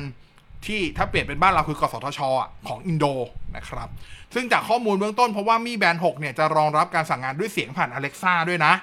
[0.65, 2.29] ที่ถ้าเปรียบเป็นบ้านเราคือกสทช.
[2.67, 3.05] ของอินโด
[3.55, 3.89] นะครับ
[4.33, 8.73] ซึ่งจากข้อมูลเบื้องต้นพบว่า Mi Band 6เนี่ยจะรองรับการสั่งงานด้วยเสียงผ่าน Alexa ด้วยนะ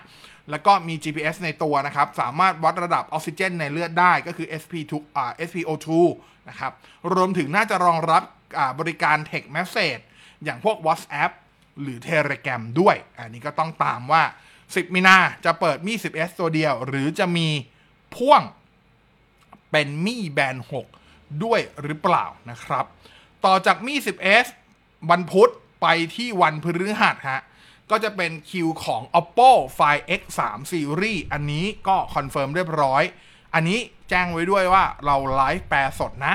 [0.50, 5.88] แล้วก็มี GPS ในตัวนะครับ สามารถวัดระดับออกซิเจนในเลือดได้ก็คือ SP2 อ่า SPO2
[6.48, 6.72] นะครับ
[7.14, 8.22] รวมถึงน่าจะรองรับ
[8.78, 10.02] บริการ Text Message
[10.44, 11.30] อย่างพวก WhatsApp
[11.80, 14.22] หรือ Telegram ด้วย อันนี้ก็ต้องตามว่า
[14.58, 17.48] 10 มีนาจะเปิดมี 10s ตัวเดียว หรือจะมี
[18.16, 18.42] พ่วง
[19.70, 20.56] เป็นมีแบน
[20.98, 22.84] 6 ด้วยหรือเปล่านะครับ
[23.44, 24.46] ต่อจากมี 10s
[25.10, 25.50] วันพุธ
[25.82, 27.40] ไปที่วันพฤหัสฮะ
[27.90, 33.02] ก็จะเป็นคิวของ oppo find x3 series อันนี้ก็ confirm เรียบร้อย
[33.54, 33.78] อันนี้
[34.10, 36.34] แจ้งไว้ด้วยว่าเราไลฟ์แปลสดนะ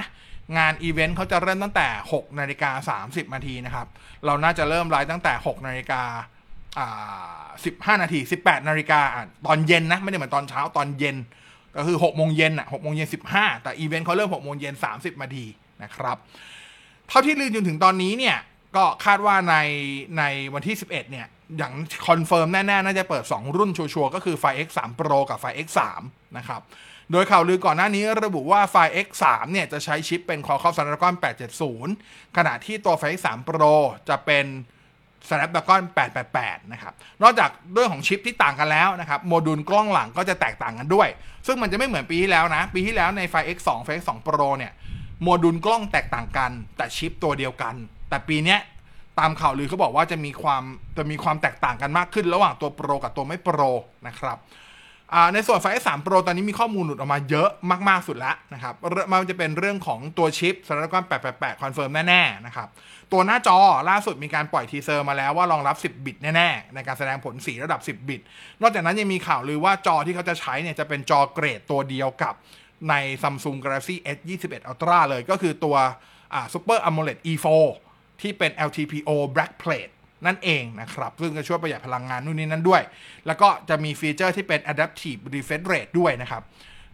[0.57, 3.87] งานอีเวนต์เขาจะเริ่มตั้งแต่ 6 นาฬิกา 30 นาทีนะครับ
[4.25, 6.01] เราน่าจะเริ่มไลฟ์ตั้งแต่ 6 นาฬิกา
[6.79, 9.01] อ่า15นาที 18 นาฬิกา
[9.47, 11.15] ตอนเย็นนะ ไม่ได้เหมือนตอนเช้าตอนเย็น
[11.75, 15.45] ก็คือ 6 โมงเย็นอะ6โมงเย็น 15 แต่อีเวนต์เขาเริ่ม 6 โมงเย็น 30 นาที
[15.83, 16.17] นะครับ
[17.07, 18.37] เท่าที่ลือจนถึงตอนนี้เนี่ย
[18.75, 19.55] ก็คาดว่าใน
[20.17, 21.27] ในวันที่ 11 เนี่ย
[21.57, 21.73] อย่าง
[22.07, 25.79] คอนเฟิร์มแน่ ๆ น่าจะเปิด 2 รุ่นชัวร์ๆก็คือไฟ X3 Pro กับไฟ X3
[26.37, 26.61] นะครับ
[27.11, 31.15] โดยข่าวลือก่อนหน้านี้ระบุว่าไฟ X3 เนี่ยจะใช้ชิปเป็น Qualcomm Snapdragon
[31.75, 33.75] 870 ขณะที่ตัวไฟ X3 Pro
[34.09, 34.45] จะเป็น
[35.29, 35.81] Snapdragon
[36.27, 41.07] 888 นะครับ นอกจากเรื่องของชิปที่ต่างกันแล้วนะครับ โมดูลกล้องหลังก็จะแตกต่างกันด้วย
[41.47, 44.73] ซึ่งมันจะไม่เหมือนปีที่แล้วนะ ปีที่แล้วในไฟ X2 ไฟ X2 Pro เนี่ย
[45.23, 47.75] โมดูลกล้องแตกต่างกัน แต่ชิปตัวเดียวกัน
[48.09, 48.57] แต่ปีนี้
[49.19, 50.63] ตามข่าวลือเขาบอกว่าจะมีความ
[50.97, 53.59] จะมีความแตกต่างกันมากขึ้น ระหว่างตัวโปรกับตัวไม่โปร
[54.07, 54.39] นะครับ
[55.33, 57.49] ในส่วนไฟ S3 Pro ตอนนี้มีข้อมูลหลุดออกมาเยอะ
[57.89, 58.73] มาก ๆ สุดแล้วนะครับ
[59.11, 62.67] มันจะเป็นเรื่องของตัวชิป Snapdragon 888 คอนเฟิร์มแน่ ๆ นะครับ
[63.11, 63.57] ตัวหน้าจอ
[63.89, 68.21] ล่าสุดมีการปล่อย teaser มาแล้วว่ารองรับ 10 บิตแน่ ๆ ในการแสดงผลสีระดับ 10 บิต
[68.61, 72.33] นอกจากนั้นยังมีข่าวลือว่าจอที่เขาจะใช้เนี่ยจะเป็นจอเกรดตัวเดียวกับ
[72.89, 75.75] ใน Samsung Galaxy S21 Ultra เลยก็คือตัว
[76.53, 77.47] Super AMOLED E4
[78.21, 79.93] ที่เป็น LTPO Black Plate
[80.25, 82.81] นั่นเองนะครับ ซึ่งจะช่วยประหยัดพลังงานนู่นนี่นั่นด้วย
[83.27, 86.41] แล้วก็จะมีฟีเจอร์ที่เป็น Adaptive Refresh Rate ด้วยนะครับ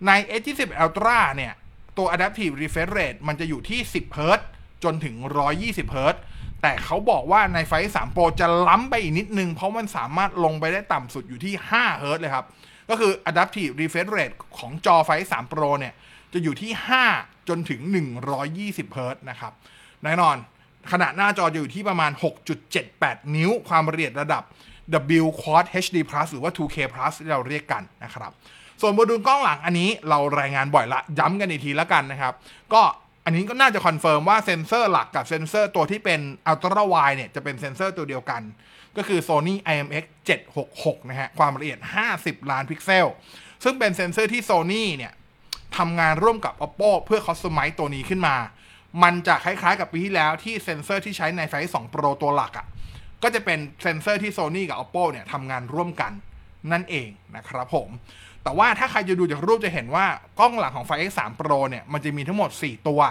[0.08, 1.54] ใน S21 Ultra เนี่ย
[1.98, 4.42] ตัว Adaptive Refresh Rate มันจะอยู่ที่ 10 Hz
[4.84, 5.16] จนถึง
[5.56, 6.18] 120 Hz
[6.62, 12.46] แต่เขาบอกว่าในไฟ3 Pro จะล้ำไปอีกนิดนึง เพราะมันสามารถลงไปได้ต่ำสุดอยู่ที่ 5 Hz เลยครับ
[12.90, 15.94] ก็คือ Adaptive Refresh Rate ของจอไฟ3 Pro เนี่ย
[16.34, 16.72] จะอยู่ที่
[17.12, 17.82] 5 จนถึง
[18.40, 19.54] 120 Hz นะครับ
[20.04, 20.38] แน่นอน
[20.92, 22.12] ขนาดหน้าจอจะอยู่ที่ประมาณ
[22.74, 24.44] 6.78 นิ้ว ความละเอียดระดับ
[25.22, 28.32] Wide Quad HD Plus หรือว่า 2K Plus ที่เราเรียกกันนะครับ
[28.82, 32.34] ส่วนโมดูลกล้องหลังอันนี้เรารายงานบ่อยละ ย้ำกันอีกทีแล้วกันนะครับ
[32.74, 32.82] ก็
[33.26, 36.20] อันนี้ก็น่าจะคอนเฟิร์มว่าเซ็นเซอร์หลักกับเซ็นเซอร์ตัวที่เป็น
[36.52, 38.42] Ultra Wide เนี่ยจะเป็นเซ็นเซอร์ตัวเดียวกัน
[38.98, 40.06] ก็คือ Sony IMX
[40.58, 41.80] 766 นะฮะ ความละเอียด
[42.16, 43.08] 50 ล้านพิกเซล
[43.64, 45.14] ซึ่งเป็นเซ็นเซอร์ที่ Sony เนี่ย
[45.78, 48.36] ทำงานร่วมกับ Oppo เพื่อ customize ตัวนี้ขึ้นมา
[49.04, 52.66] มันจะคล้ายๆกับปีที่แล้วที่เซ็นเซอร์ที่ใช้ในไฟ2 Pro ตัวหลักอะ่ะ
[53.24, 56.12] ก็จะเป็นเซ็นเซอร์ที่ Sony กับ Oppo เนี่ยทำงานร่วมกัน
[56.72, 57.90] นั่นเองนะครับผม
[58.44, 60.06] แต่ว่าถ้าใครจะดูจากรูปจะเห็นว่า
[60.40, 63.02] กล้องหลังของไฟ X3 Pro เนี่ยมันจะมีทั้งหมด 4 ตัว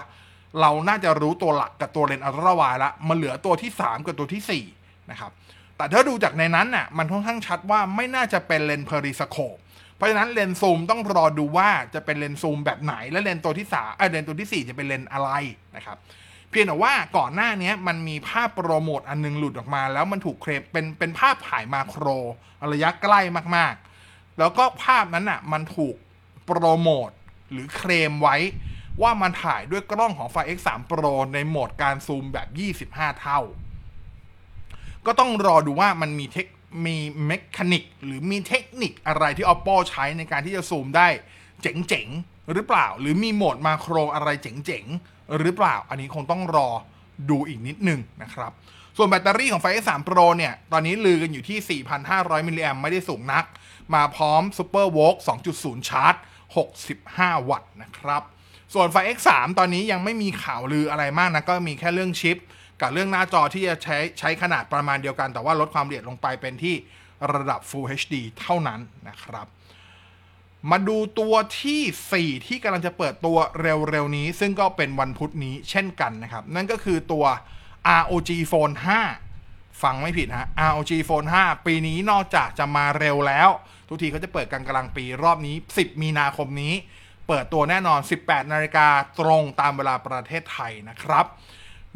[0.61, 5.31] เราน่าจะรู้ตัวหลักกับตัวเลนส์ ultra wide ละ มันเหลือตัวที่ 3 กับตัวที่4นะครับ
[5.77, 9.57] แต่ถ้าดูจากในนั้นน่ะมันค่อนข้างชัดว่าไม่น่าจะเป็นเลนส์ periscope
[10.01, 15.31] เพราะฉะนั้นเลนส์ซูมต้องรอดูว่าจะเป็นเลนส์ซูมแบบไหนและเลนส์ตัวที่สามเออเลนส์ตัวที่ 4 จะเป็นเลนส์อะไร
[15.77, 15.97] นะครับ
[16.51, 22.07] เพียงแต่ว่าก่อนหน้านี้มันมีภาพโปรโมทอันนึงหลุดออกมา แล้วมันถูกเคลมเป็นเป็นภาพถ่ายมาโคร
[22.73, 23.21] ระยะใกล้
[23.57, 25.97] มากๆ แล้วก็ภาพนั้นอะมันถูก
[26.47, 27.11] โปรโมท
[27.53, 28.37] หรือเคลมไว้
[29.03, 32.49] ว่ามันถ่ายด้วยกล้องของไฟ X3 Pro ในโหมดการซูมแบบ
[32.97, 33.41] 25 เท่า
[35.07, 36.47] ก็ต้องรอดูว่ามันมีเทค
[36.85, 41.09] มี mechanic หรือมีเทคนิคอะไรที่ Oppo ใช้ในการที่จะซูมได้
[41.63, 46.69] เจ๋งๆ หรือเปล่า หรือมีโหมดมาโครอะไรเจ๋งๆ หรือเปล่า อันนี้คงต้องรอ
[47.31, 48.53] ดูอีกนิดนึงนะครับ
[48.97, 53.45] ส่วนแบตเตอรี่ของไฟ S3 Pro เนี่ย ตอนนี้ลือกันอยู่ที่ 4,500 มิลลิแอมไม่ได้สูงนัก
[53.95, 55.17] มาพร้อม Super v o l t
[55.55, 56.15] 2.0 ชาร์จ
[56.83, 58.23] 65 วัตต์นะครับ
[58.75, 59.29] ส่วนไฟ X3
[59.59, 62.37] ตอนนี้ยังไม่มีข่าวลืออะไรมากนะ ก็มีแค่เรื่องชิป
[62.81, 66.75] กับเรื่องหน้าจอที่จะใช้ใช้ขนาดประมาณเดียวกัน แต่ว่าลดความละเอียดลงไปเป็นที่
[67.33, 69.47] ระดับ Full HD เท่านั้นนะครับ
[70.71, 77.25] มาดูตัวที่ 4 ที่กำลังจะเปิดตัวเร็วๆนี้ ซึ่งก็เป็นวันพุธนี้เช่นกันนะครับ นั่นก็คือตัว
[78.01, 78.75] ROG Phone
[79.29, 83.49] 5 ฟังไม่ผิดฮะ ROG Phone 5 ปีนี้นอกจากจะมาเร็วแล้ว
[83.89, 86.75] ทุกทีเขาจะเปิดกลางกลางปีรอบนี้ 10 มีนาคมนี้
[87.29, 88.89] เปิดตัวแน่นอน 18 นาฬิกา
[89.21, 91.27] ตรงตามเวลาประเทศไทยนะครับ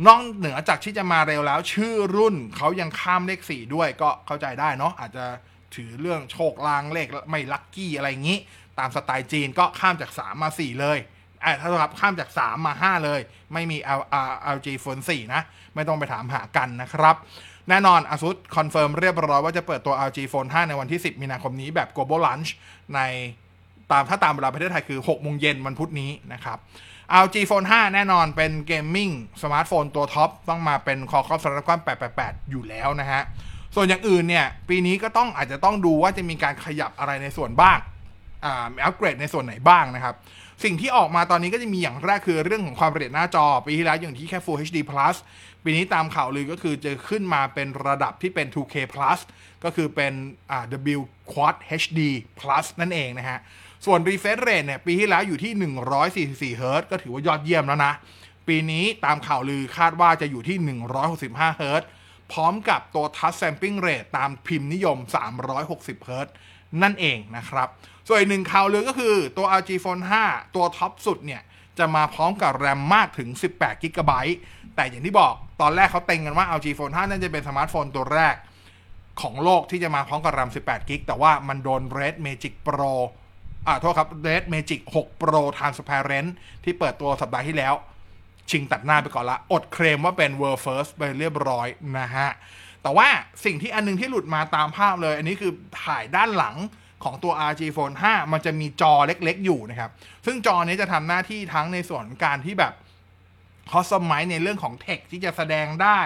[0.06, 5.24] นอกเหนือจากที่จะมาเร็วแล้ว ชื่อรุ่นเขายังข้ามเลข 4 ด้วยก็เข้าใจได้เนาะอาจจะ
[5.74, 8.38] ถือเรื่องโชคลางเลขไม่ลัคกี้อะไรอย่างนี้
[8.78, 10.98] ตามสไตล์จีนก็ข้ามจาก 3 มา 4 เลย
[11.44, 13.20] อ่ถ้าครับข้ามจาก 3 มา 5 เลย
[13.52, 14.00] ไม่มี L
[14.56, 15.42] LG Phone 4 นะ
[15.74, 17.16] ไม่ต้องไปถามหากันนะครับ
[17.68, 22.50] แน่นอน ASUS คอนเฟิร์มเรียบร้อยว่าจะเปิดตัว ROG Phone 5 ในวันที่ 10 มีนาคมนี้แบบ Global Launch
[22.94, 23.00] ใน
[23.90, 26.58] ตามถ้าตามเวลาประเทศไทยคือ6โมงเย็นวันพุธนี้นะครับ
[27.24, 29.10] ROG Phone 5 แน่นอนเป็นเกมมิ่ง
[29.42, 31.80] สมาร์ทโฟนตัวท็อป ต้องมาเป็น Qualcomm Snapdragon
[32.14, 33.22] 888 อยู่แล้วนะฮะ
[33.74, 37.78] ส่วนอย่างอื่นเนี่ย ปีนี้ก็ต้องอาจจะต้องดูว่าจะมีการขยับอะไรในส่วนบ้าง
[38.44, 40.14] อ่าอัปเกรดในส่วนไหนบ้างนะครับ
[40.64, 45.16] สิ่งที่ออกมาตอนนี้ก็จะมีอย่างแรกคือเรื่องของความละเอียดหน้าจอ ปีที่แล้วยังอยู่ที่แค่ Full HD Plus
[45.64, 49.18] ปีนี้ตามข่าวลือก็คือจะขึ้นมาเป็นระดับที่เป็น 2K Plus
[49.64, 50.12] ก็คือเป็น
[50.50, 50.64] อ่า
[50.96, 51.00] W
[51.32, 52.00] Quad HD
[52.38, 53.38] Plus นั่นเองนะฮะ
[53.84, 55.52] ส่วน refresh rate เนี่ยปีที่แล้วอยู่ที่
[56.54, 57.92] 144 Hz ก็ถือว่ายอดเยี่ยมแล้วนะ
[58.48, 60.56] ปีนี้ตามข่าวลือคาดว่าจะอยู่ที่
[61.08, 61.84] 165 Hz
[62.32, 64.98] พร้อมกับตัว touch sampling rate ตามพิมพ์นิยม
[65.52, 66.28] 360 Hz
[66.82, 67.68] นั่นเองนะครับ
[68.06, 71.42] ส่วนอีกหนึ่งข่าวลือก็คือตัว LG Phone 5 ตัวท็อปสุดเนี่ย
[71.78, 74.12] จะมาพร้อมกับแรมมากถึง 18 g b
[74.76, 78.34] แต่อย่างที่บอกตอนแรกเขาเต็งกันว่า LG Phone 5 น่าจะเป็นสมาร์ทโฟนตัวแรก
[79.20, 82.92] ของโลกที่จะมาพร้อมกับแรม 18 g b แต่ว่ามันโดน Red Magic Pro
[83.66, 86.30] อ่าโทษครับ Red Magic 6 Pro Transparent
[86.64, 87.74] ที่เปิดตัวสัปดาห์ที่แล้ว
[88.50, 92.28] ชิงตัดหน้าไปก่อนละ อดเคลมว่าเป็น World First ไปเรียบร้อยนะฮะ
[92.82, 93.08] แต่ว่า
[93.44, 95.52] สิ่งที่อันนึงที่หลุดมาตามภาพเลย อันนี้คือ
[95.84, 96.56] ถ่ายด้านหลัง
[97.04, 99.90] ของตัว ROG Phone 5 มันจะมีจอเล็กๆ อยู่นะครับ
[100.26, 102.72] ซึ่งจอนี้จะทำหน้าที่ทั้งในส่วนการที่แบบ
[103.70, 106.00] customize ในเรื่องของเทคที่จะแสดงได้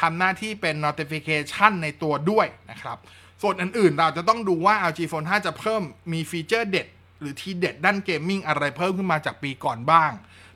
[0.00, 2.98] ทำหน้าที่เป็น notification ในตัวด้วยนะครับ
[3.42, 6.86] ส่วนอื่นๆ เราจะต้องดูว่า ROG Phone 5 จะเพิ่มมีฟีเจอร์เด็ด
[7.20, 10.10] หรือทีเด็ดด้านเกมมิ่งอะไรเพิ่มขึ้นมาจากปีก่อนบ้าง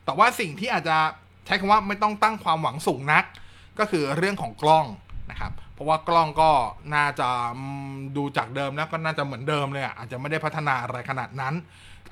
[0.04, 0.96] แต่ว่าสิ่งที่อาจจะ
[1.46, 3.24] ใช้คำว่าไม่ต้องตั้งความหวังสูงนัก
[3.78, 4.86] ก็คือเรื่องของกล้อง
[5.30, 6.50] นะครับ เพราะว่ากล้องก็
[6.94, 7.28] น่าจะ
[8.16, 11.54] ดูจากเดิมแล้วก็น่าจะเหมือนเดิมเลยอะอาจจะไม่ได้พัฒนาอะไรขนาดนั้น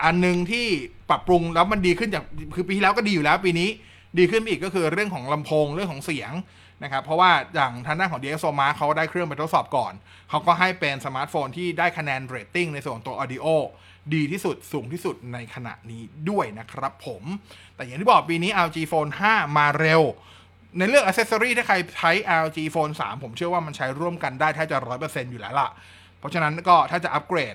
[0.04, 0.66] อันหนึ่งที่
[1.11, 3.68] ปรับปรุงแล้วมันดีขึ้นจากคือปีที่แล้วก็ดีอยู่แล้วปีนี้
[4.18, 6.32] ดีขึ้นอีกก็คือเรื่องของลำโพงเรื่องของเสียง
[6.82, 9.92] นะครับเพราะว่าอย่างทางด้านของ DxO Mark เขาได้เครื่องไปทดสอบก่อน
[10.30, 13.46] เขาก็ให้เป็นสมาร์ทโฟนที่ได้คะแนนเรตติ้งในส่วนตัว Audio
[14.14, 17.22] ดีที่สุดสูงที่สุดในขณะนี้ด้วยนะครับผม
[17.76, 20.02] แต่อย่างที่บอกปีนี้ ROG Phone 5 มาเร็ว
[20.78, 22.12] ในเรื่องอ c เซสซอรีถ้าใครใช้
[22.44, 25.68] ROG Phone 3 ผมเชื่อว่ามันใช้ร่วมกันได้แทบจะ 100%อยู่แล้วล่ะ
[26.18, 27.54] เพราะฉะนั้นก็ถ้าจะอัปเกรด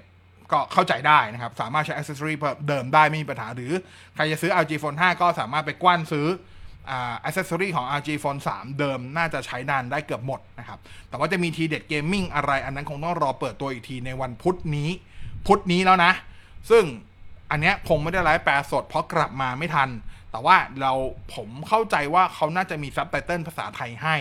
[0.51, 2.33] ก็เข้าใจได้นะครับ สามารถใช้อ c เซสซอรี
[2.67, 3.71] เดิมได้ไม่มีปัญหา หรือ
[4.15, 6.27] ใครจะซื้อ ROG Phone 5 ก็สามารถไปกว้านซื้อ
[6.89, 14.89] อ่าอ c เซสซอรีของ ROG Phone 3 เดิมน่าจะใช้นานได้เกือบหมดนะครับ แต่ว่าจะมีทีเด็ดเกมมิ่งอะไรอันนั้นคงต้องรอเปิดตัวอีกทีในวันพุธนี้
[15.47, 16.13] พุธนี้แล้วนะ
[16.69, 16.83] ซึ่ง
[17.51, 19.89] อันเนี้ยคงไม่ได้ไลฟ์แปลสดเพราะกลับมาไม่ทัน
[20.31, 20.93] แต่ว่าเรา
[21.35, 24.15] ผมเข้าใจว่าเขาน่าจะมีซับไตเติลภาษาไทยให้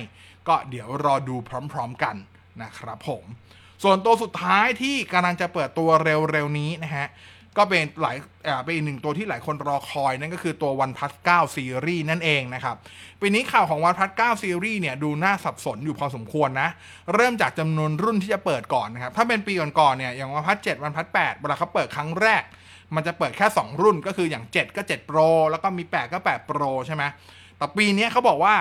[0.48, 1.36] ก็เดี๋ยวรอดู
[1.72, 2.16] พร้อมๆกัน
[2.62, 3.24] นะครับผม
[3.82, 7.06] ส่วนตัวสุดท้ายที่กำลังจะเปิดตัวเร็วๆนี้นะฮะ
[7.58, 8.16] ก็เป็นหลาย
[8.64, 12.76] เป็นอีกหนึ่งตัวที่หลายคนรอคอยนั่นก็คือตัว OnePlus 9 Series นั่นเองนะครับ
[13.20, 16.68] ปีนี้ข่าวของ OnePlus 9 Series เนี่ยดูน่าสับสนอยู่พอสมควรนะ
[17.14, 22.42] เริ่มจากจำนวนรุ่นที่จะเปิดก่อนนะครับ ถ้าเป็นปีก่อนๆเนี่ยอย่าง OnePlus 7 OnePlus 8เวลาเขาเปิดครั้งแรก
[22.94, 27.04] มันจะเปิดแค่ 2 รุ่นก็คืออย่าง 7 ก็ 7 Pro แล้วก็มี 8 ก็ 8 Pro ใช่ไหม
[27.56, 28.54] แต่ปีนี้เขาบอกว่า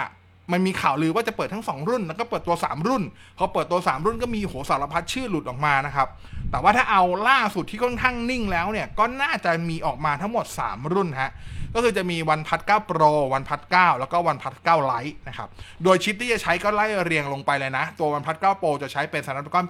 [0.52, 3.04] มันมีข่าวลือว่าจะเปิดทั้ง 2 รุ่น แล้วก็เปิดตัว 3 รุ่น
[3.38, 6.08] พอเปิดตัว 3 รุ่นก็มีโหสารพัดชื่อหลุดออกมานะครับ
[6.52, 11.32] แต่ว่าถ้าเอาล่าสุดที่ค่อนข้างนิ่งแล้วเนี่ย ก็น่าจะมีออกมาทั้งหมด 3 รุ่นฮะ
[11.76, 15.50] ก็คือจะมีวันพัด9 Pro วันพัด9แล้วก็วันพัด9 Lite นะครับ
[15.84, 19.66] โดยชิปที่จะใช้ก็ไล่เรียงลงไปเลยนะ ตัววันพัด9 Pro จะใช้เป็น Snapdragon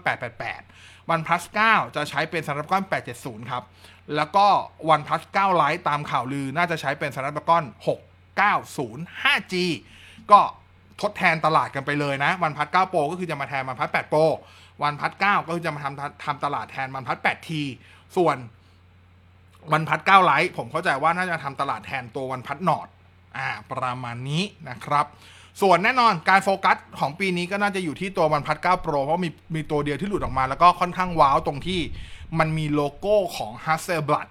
[0.53, 2.83] 888 วันพัด9จะใช้เป็น Snapdragon
[3.17, 3.63] 870 ครับ
[4.15, 4.47] แล้วก็
[4.89, 7.63] OnePlus 9 Lite ตามข่าวลือน่าจะใช้เป็น Snapdragon
[8.37, 9.55] 690 5G
[10.31, 10.41] ก็
[11.01, 14.25] ทดแทนตลาดกันไปเลยนะ OnePlus 9 Pro ก็คือจะมาแทนวันพัด8 Pro
[14.83, 17.49] OnePlus 9ก็คือจะมาทำทำตลาดแทนวันพัด 8T
[18.17, 18.37] ส่วน
[19.71, 22.87] OnePlus 9 Lite ผมเข้าใจว่าน่าจะทำตลาดแทนตัว OnePlus Nord
[23.37, 25.05] อ่าประมาณนี้นะครับ
[25.61, 31.79] ส่วนแน่นอนการโฟกัสของปีนี้ก็น่าจะอยู่ที่ตัว OnePlus 9 Pro เพราะมีมีตัวเดียวที่หลุดออกมา แล้วก็ค่อนข้างว้าวตรงที่
[32.39, 34.27] มันมีโลโก้ของ Hasselblad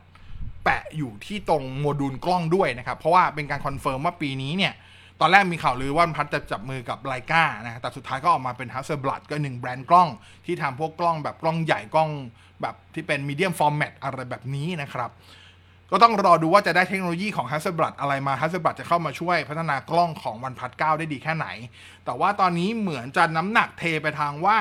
[0.64, 4.72] แปะอยู่ที่ตรงโมดูลกล้องด้วยนะครับ เพราะว่าเป็นการคอนเฟิร์มว่าปีนี้เนี่ย
[5.20, 10.08] ตอนแรกมีข่าวลือว่าวันพัดจะจับมือกับไลกานะแต่สุดท้ายก็ออกมาเป็น Hasselblad ก็หนึ่งแบรนด์กล้อง
[10.46, 12.10] ที่ทำพวกกล้องแบบกล้องใหญ่กล้อง
[12.62, 15.10] แบบที่เป็น medium format อะไรแบบนี้นะครับ
[15.90, 21.46] ก็ต้องรอดูว่าจะได้เทคโนโลยีของ Hasselblad อะไรมา Hasselblad จะเข้ามาช่วยพัฒนากล้องของ OnePlus 9ได้ดีแค่ไหน
[22.04, 24.58] แต่ว่าตอนนี้เหมือนจะน้ำหนักเทไปทางว่า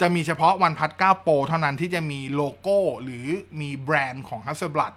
[0.00, 3.26] จะมีเฉพาะวันพัด9 Pro เท่านั้นที่จะมีโลโก้หรือ
[3.60, 4.92] มีแบรนด์ของ Hasselblad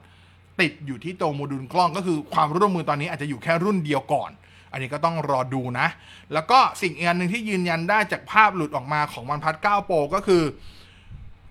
[0.61, 4.31] ติดอยู่ที่ตรงโมดูลกล้องก็คือความร่วมมือตอนนี้อาจจะอยู่แค่รุ่นเดียวก่อน
[4.71, 5.87] อันนี้ก็ต้องรอดูนะ
[6.33, 10.43] แล้วก็สิ่งอีกอันหนึ่งที่ยืนยันได้จากภาพหลุดออกมาของวันพัด9 Pro ก็คือ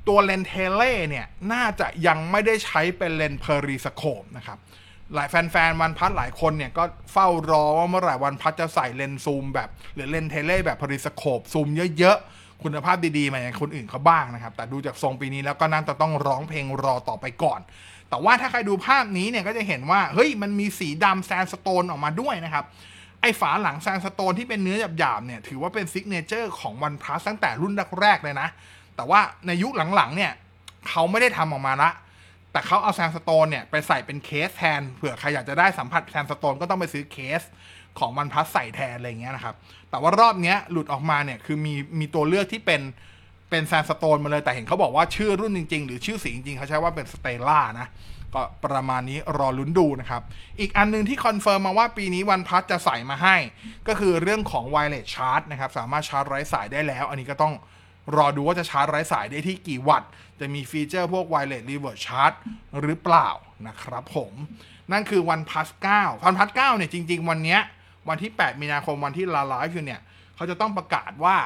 [0.09, 4.59] ตัวเลนส์ tele เนี่ย น่าจะยังไม่ได้ใช้เป็นเลนส์ periscope นะครับ
[5.15, 17.61] หลายแฟนๆ OnePlus หลายคนเนี่ย ก็เฝ้ารอว่าเมื่อไหร่ OnePlus จะใส่เลนส์ซูมแบบ หรือเลนส์ tele แบบ periscope ซูมเยอะๆ คุณภาพดีๆมาอย่างคนอื่นเขาบ้างนะครับ แต่ดูจากทรงปีนี้แล้วก็น่าจะต้องร้องเพลงรอต่อไปก่อน
[18.09, 22.65] แต่ว่าถ้าใครดูภาพนี้เนี่ยก็จะเห็นว่า เฮ้ย มันมีสีดำ sandstone ออกมาด้วยนะครับ
[23.23, 28.49] ไอ้ฝาหลัง sandstone ที่เป็นเนื้อหยาบๆเนี่ยถือว่าเป็น signature ของ OnePlus ตั้งแต่รุ่นแรกๆเลยนะ
[28.97, 30.33] แต่ว่าในยุคหลังๆเนี่ย
[30.89, 31.91] เขาไม่ได้ทำออกมาละ
[32.53, 37.43] แต่เขาเอา sandstone เนี่ยไปใส่เป็นเคสแทนเผื่อใครอยากจะได้สัมผัส sandstone ก็ต้องไปซื้อเคส
[37.99, 39.55] ของ OnePlus ใส่แทนอะไรเงี้ยนะครับ
[39.91, 42.81] แต่ว่ารอบเนี้ยหลุดออกมาเนี่ยคือมีมีตัวเลือกที่เป็น
[43.51, 47.89] เป็น sandstone มาเลยแต่เห็นเขาบอกว่าชื่อรุ่นจริง ๆ หรือชื่อสีจริงๆเขาใช้ว่าเป็น stellar นะ
[48.35, 50.23] ก็ประมาณนี้รอลุ้นดูนะครับ
[50.61, 53.37] อีกอันหนึงที่ confirm มาว่าปีนี้ OnePlus จะใส่มาให้
[53.89, 57.55] ก็คือเรื่องของ wireless charge นะครับ สามารถชาร์จไร้สายได้แล้ว อันนี้ก็ต้อง
[58.17, 62.37] รอดูว่าจะชาร์จไร้สายได้ที่กี่วัตต์ จะมีฟีเจอร์พวก wireless reverse charge
[62.83, 63.29] หรือเปล่า
[63.67, 64.33] นะครับผม
[64.93, 67.61] นั่นคือวันพัท9วันพัท9เนี่ยจริง ๆ วันเนี้ย
[68.09, 70.01] วันที่ 8 มีนาคมวันที่ลาไลฟ์คือเนี่ย
[70.37, 71.37] เขาจะต้องประกาศว่า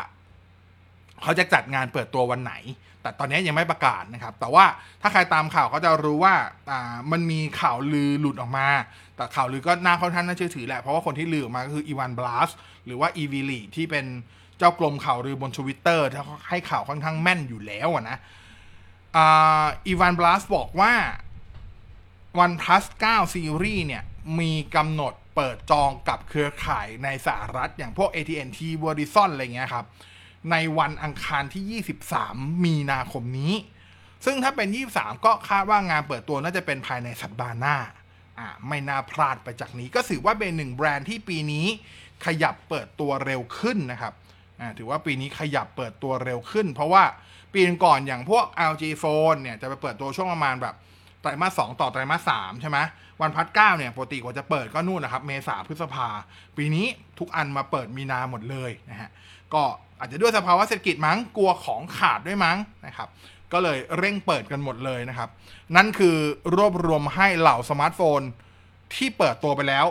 [1.22, 2.54] เขาจะจัดงานเปิดตัววันไหน
[3.04, 4.64] แต่ตอนนี้ยังไม่ประกาศนะครับ แต่ว่า
[5.02, 6.34] ถ้าใครตามข่าวก็จะรู้ว่า
[6.70, 8.68] อ่ามันมีข่าวลือหลุดออกมา
[9.16, 12.50] แต่ข่าวลือก็น่าค่อนข้างน่าเชื่อถือแหละ เพราะว่าคนที่ลือออกมาก็คืออีวานบลัส
[12.86, 14.06] หรือว่าอีวีลีที่เป็น
[14.58, 18.16] เจ้ากลมข่าวลือบนทวิตเตอร์ที่ให้ข่าวค่อนข้างแม่นอยู่แล้วนะ
[19.16, 20.92] อ่าอีวานบลัสบอกว่า
[22.38, 24.02] วัน plus 9ซีรีส์เนี่ย
[24.40, 29.84] มีกำหนดเปิดจองกับเครือข่ายในสหรัฐ อย่างพวก AT&T Verizon อะไรเงี้ยครับ
[30.50, 33.54] ในวันอังคารที่ 23 มีนาคมนี้
[34.24, 37.76] ซึ่งถ้าเป็น 23 ก็คาดว่างานเปิดตัวน่าจะเป็นภายในสัปดาห์หน้า
[38.38, 41.66] อ่าไม่น่าพลาดไปจากนี้ ก็ถือว่าเป็นหนึ่งแบรนด์ที่ปีนี้
[42.26, 44.12] ขยับเปิดตัวเร็วขึ้นนะครับ
[44.61, 47.04] อ่าถือว่าปีนี้ขยับเปิดตัวเร็วขึ้น เพราะว่า
[47.52, 50.74] ปีก่อนอย่างพวก LG Phone เนี่ยจะไปเปิดตัวช่วงประมาณแบบ
[51.20, 52.78] ไตรมาสสองต่อไตรมาสสามใช่ไหม
[53.20, 56.09] วันพัดเก้าเนี่ยปกติกว่าจะเปิดก็นู่นนะครับ เมษาพฤษภา
[56.57, 56.87] ปีนี้
[57.18, 59.11] ทุกอันมาเปิดมีนาหมดเลยนะฮะ
[59.54, 59.62] ก็
[59.98, 63.09] อาจจะด้วยสภาวะเศรษฐกิจมั้งกลัวของขาดด้วยมั้งนะครับ
[63.52, 65.28] ก็เลยเร่งเปิดกันหมดเลยนะครับ
[65.76, 66.16] นั่นคือ
[66.57, 68.20] รวบรวมให้เหล่าสมาร์ทโฟน
[68.94, 69.87] ที่เปิดตัวไปแล้ว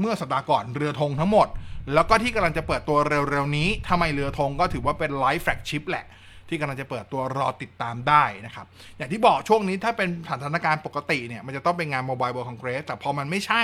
[0.00, 1.48] เมื่อสัปดาห์ก่อนเรือธงทั้งหมด
[1.94, 2.98] แล้วก็ที่กำลังจะเปิดตัว
[3.30, 6.06] เร็วๆนี้ถ้าไม่เรือธงก็ถือว่าเป็น lite flagship แหละ
[6.48, 13.62] ที่กำลังจะเปิดตัวรอติดตามได้นะครับ อย่างที่บอกช่วงนี้ถ้าเป็นสถานการณ์ปกติเนี่ยมันจะต้องเป็นงาน Mobile World Congress แต่พอมันไม่ใช่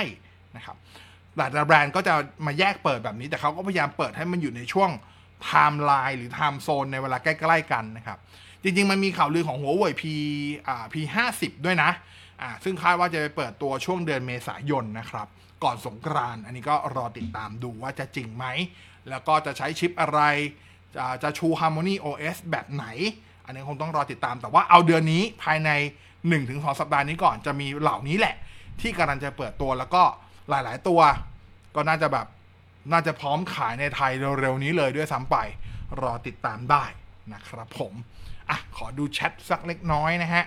[0.57, 0.75] นะครับ
[1.37, 2.13] หลายแบรนด์ก็จะ
[2.45, 4.89] มาแยกเปิดแบบนี้ แต่เขาก็พยายามเปิดให้มันอยู่ในช่วง
[5.43, 8.17] ไทม์ไลน์หรือ time zone ในเวลาใกล้ๆกันนะครับ
[8.63, 10.03] จริงๆ มันมีข่าวลือของหัวเว่ย P
[10.67, 11.91] อ่า P 5 0ด้วยนะ
[12.41, 15.27] อ่าซึ่งคาดว่าจะไปเปิดตัวช่วงเดือนเมษายนนะครับ
[15.63, 18.45] ก่อนสงกรานต์อันนี้ก็รอติดตามดูว่าจะจริงไหม
[19.09, 20.21] แล้วก็จะใช้ชิปอะไร
[20.95, 22.85] จะจะใช้ Harmony OS แบบไหน
[23.45, 25.69] อันนี้คงต้องรอติดตามแต่ว่าเอาเดือนนี้ภายใน
[26.25, 28.35] 1-2 สัปดาห์นี้ก่อนจะมีเหล่านี้แหละ
[28.81, 30.03] ที่กำลังจะเปิดตัวแล้วก็
[30.49, 30.99] หลาย ๆ ตัว
[31.75, 32.27] ก็น่าจะแบบ
[32.91, 35.37] น่าจะพร้อมขายในไทยเร็วๆนี้เลยด้วยซ้ำไป
[36.01, 36.85] รอติดตามได้
[37.33, 37.93] นะครับผม
[38.49, 40.45] อะขอดูแชทสักเล็กน้อยนะฮะ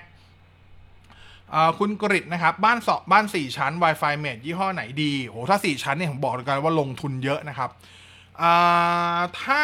[1.79, 7.71] คุณกริตนะครับ บ้านสอบบ้าน 4 ชั้น Wi-Fi เมดยี่ห้อไหนดีโหถ้า 4 ชั้นเนี่ยผมบอกเลยกันว่าลงทุนเยอะนะครับ
[9.41, 9.63] ถ้า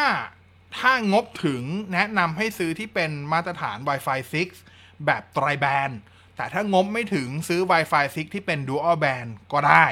[0.79, 4.19] ถ้างบถึงแนะนำให้ซื้อที่เป็นมาตรฐาน Wi-Fi
[4.63, 5.91] 6 แบบไตรแบน
[6.37, 9.87] แต่ถ้างบไม่ถึงซื้อ Wi-Fi 6 ที่เป็น Dual Band ก็ได้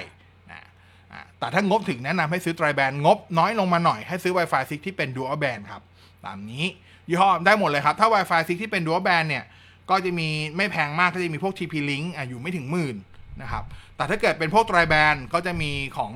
[1.38, 5.82] แต่ถ้างบถึงแนะนำให้ซื้อไตรแบนงบน้อยลงมาหน่อยให้ซื้อ Wi-Fi 6 ที่เป็น Dual Band ครับ
[6.26, 6.64] ตามนี้
[7.08, 9.44] ยี่ห้อได้หมดเลยครับ ถ้า Wi-Fi 6 ที่เป็น Dual Band เนี่ย
[9.90, 12.96] ก็จะมีไม่แพงมากก็จะมีพวก TP Link ออยู่ไม่ถึงหมื่น
[13.42, 13.64] นะครับ
[13.96, 16.10] แต่ถ้าเกิดเป็นพวกไตรแบนก็จะมีของ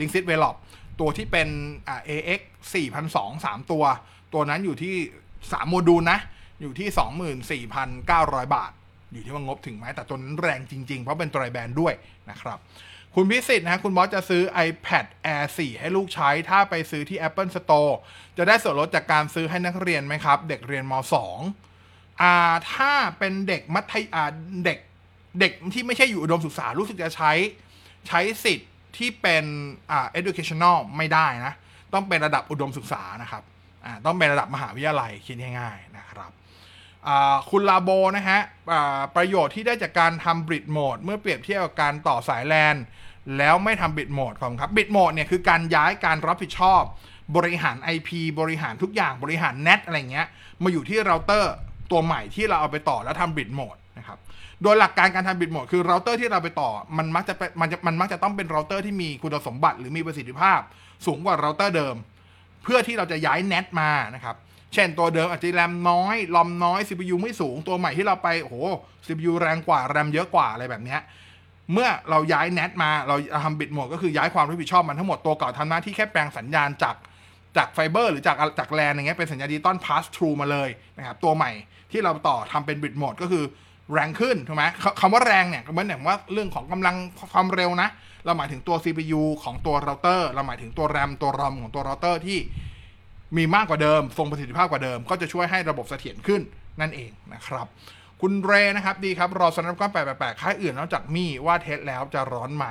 [0.00, 0.56] Link Sit Velop
[1.00, 1.48] ตัวที่เป็น
[1.88, 2.40] อ่า AX
[2.74, 3.84] 4,200 3ตัว
[4.34, 4.94] ตัวนั้นอยู่ที่
[5.32, 6.18] 3 โมดูลนะ
[6.60, 6.88] อยู่ที่
[7.86, 8.72] 24,900 บาท
[9.12, 11.94] อยู่ที่ว่างบถึงไหมแต่ตัวนั้นแรงจริง ๆ เพราะเป็นไตรแบนด้วย
[12.30, 12.58] นะครับ
[13.16, 17.92] คุณพิสิทธิ์นะคุณบอสจะซื้อ iPad Air 4 ให้ลูกใช้ ถ้าไปซื้อที่ Apple Store
[18.36, 20.92] จะได้ส่วนลดจากการซื้อให้นักเรียนไหมครับ เด็กเรียนม
[21.58, 22.34] .2 อ่า
[22.72, 24.30] ถ้าเป็นเด็กมัธยอ่า
[24.64, 24.78] เด็ก
[25.40, 27.32] เด็กที่ไม่ใช่อยู่อุดมศึกษารู้สึกจะใช้
[28.08, 29.44] ใช้สิทธิ์ที่เป็น
[29.90, 31.52] อ่า educational ไม่ได้นะ
[31.94, 33.42] ต้องเป็นระดับอุดมศึกษานะครับ
[33.84, 36.30] อ่าต้องเป็นระดับมหาวิทยาลัยคิดง่ายๆนะครับ
[37.50, 38.40] คุณลาโบนะฮะ
[39.16, 42.74] ประโยชน์ที่ได้จากการทำ bridge mode เมื่อเปรียบเทียบกับการต่อสายแลน
[43.38, 46.82] แล้วไม่ทำ bridge mode ของครับ bridge mode เนี่ยคือการย้ายการรับผิดชอบ
[47.36, 48.10] บริหาร IP
[48.40, 50.26] บริหารทุกอย่างบริหาร Net อะไรเงี้ย
[50.62, 51.54] มาอยู่ที่เราเตอร์
[51.90, 54.18] ตัวใหม่ที่เราเอาไปต่อแล้วทำ bridge mode นะครับ
[54.62, 60.60] โดยหลักการการทำ bridge mode คือเราเตอร์ที่เราไปต่อมันมักจะเป็นมันจะมันมักจะต้องเป็นเราเตอร์ที่มีคุณสมบัติหรือมีประสิทธิภาพ
[61.06, 61.96] สูงกว่าเราเตอร์เดิม
[62.62, 64.36] เพื่อที่เราจะย้ายเน็ตมานะครับ
[64.74, 68.56] เช่นตัวเดิมอาจจะแรมน้อย ROM น้อย CPU ไม่สูงตัวใหม่ที่เราไปโอ้โห
[69.06, 71.00] CPU แรงกว่าแรมเยอะกว่าอะไรแบบเนี้ย
[71.72, 76.96] เมื่อเราย้ายเน็ตมาเราทำ bridge mode ก็คือย้ายความรับผิดชอบมันทั้งหมดตัวเก่าทำหน้าที่แค่แปลงสัญญาณจาก
[77.56, 81.50] จากไฟเบอร์หรือจากจากแลนอย่างเงี้ยเป็นสัญญาณดิจิตอล pass through มาเลยนะครับตัวใหม่
[81.92, 83.44] ที่เราต่อทำเป็น bridge mode ก็คือ
[83.92, 84.64] แรงขึ้นถูกไหม
[85.00, 86.96] คำว่าแรงเนี่ยก็เหมือนอย่างว่าเรื่องของกำลัง
[87.32, 87.88] ความเร็วนะ
[88.24, 92.38] เราหมายถึงตัว CPU ของตัวเราเตอร์เราหมายถึงตัวแรมตัว ROM ของตัวเราเตอร์ที่
[93.36, 96.40] มีมากกว่าเดิมทรงประสิทธิภาพกว่าเดิม ก็จะช่วยให้ระบบเสถียรขึ้น
[96.80, 97.66] นั่นเองนะครับ
[98.20, 102.66] คุณเรนะครับดีครับ รอ Snapdragon 888 ค่ายอื่นนอกจาก Mi ว่า test แล้วจะร้อนไหม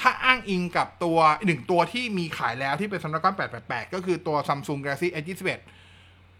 [0.00, 3.34] ถ้าอ้างอิงกับตัวหนึ่งตัวที่มีขายแล้วที่เป็น Snapdragon
[3.64, 5.60] 888 ก็คือตัว Samsung Galaxy S21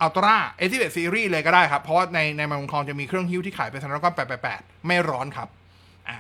[0.04, 0.36] Ultra
[0.66, 4.14] S21 Series เลยก็ได้ครับ เพราะว่าในในมังคองจะมีเครื่องฮิ้วที่ขายเป็นสนับก้อน
[4.50, 5.48] 888 ไม่ร้อนครับ
[6.08, 6.18] อ่า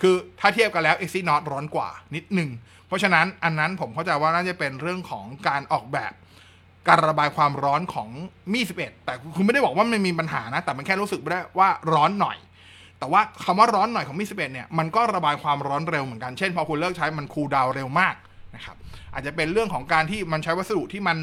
[0.00, 2.50] คือถ้าเทียบกันแล้ว Exynos ร้อนกว่านิดหนึ่ง
[2.86, 6.12] เพราะฉะนั้นอันนั้นผมเข้าใจว่าน่าจะเป็นเรื่องของการออกแบบ
[6.88, 8.08] การระบายความร้อนของ
[8.52, 12.36] มี11แต่คุณไม่ได้บอกว่ามันมีปัญหานะ แต่มันแค่รู้สึกได้ว่าร้อนหน่อย
[12.98, 18.14] แต่ว่าคำว่าร้อนหน่อยของมี11เนี่ยมันก็ระบายความร้อนเร็วเหมือนกัน เช่นพอคุณเลิกใช้มันคูลดาวเร็วมาก
[18.54, 18.76] นะครับ
[19.12, 21.16] อาจจะเป็นเรื่องของการที่มันใช้วัสดุที่มัน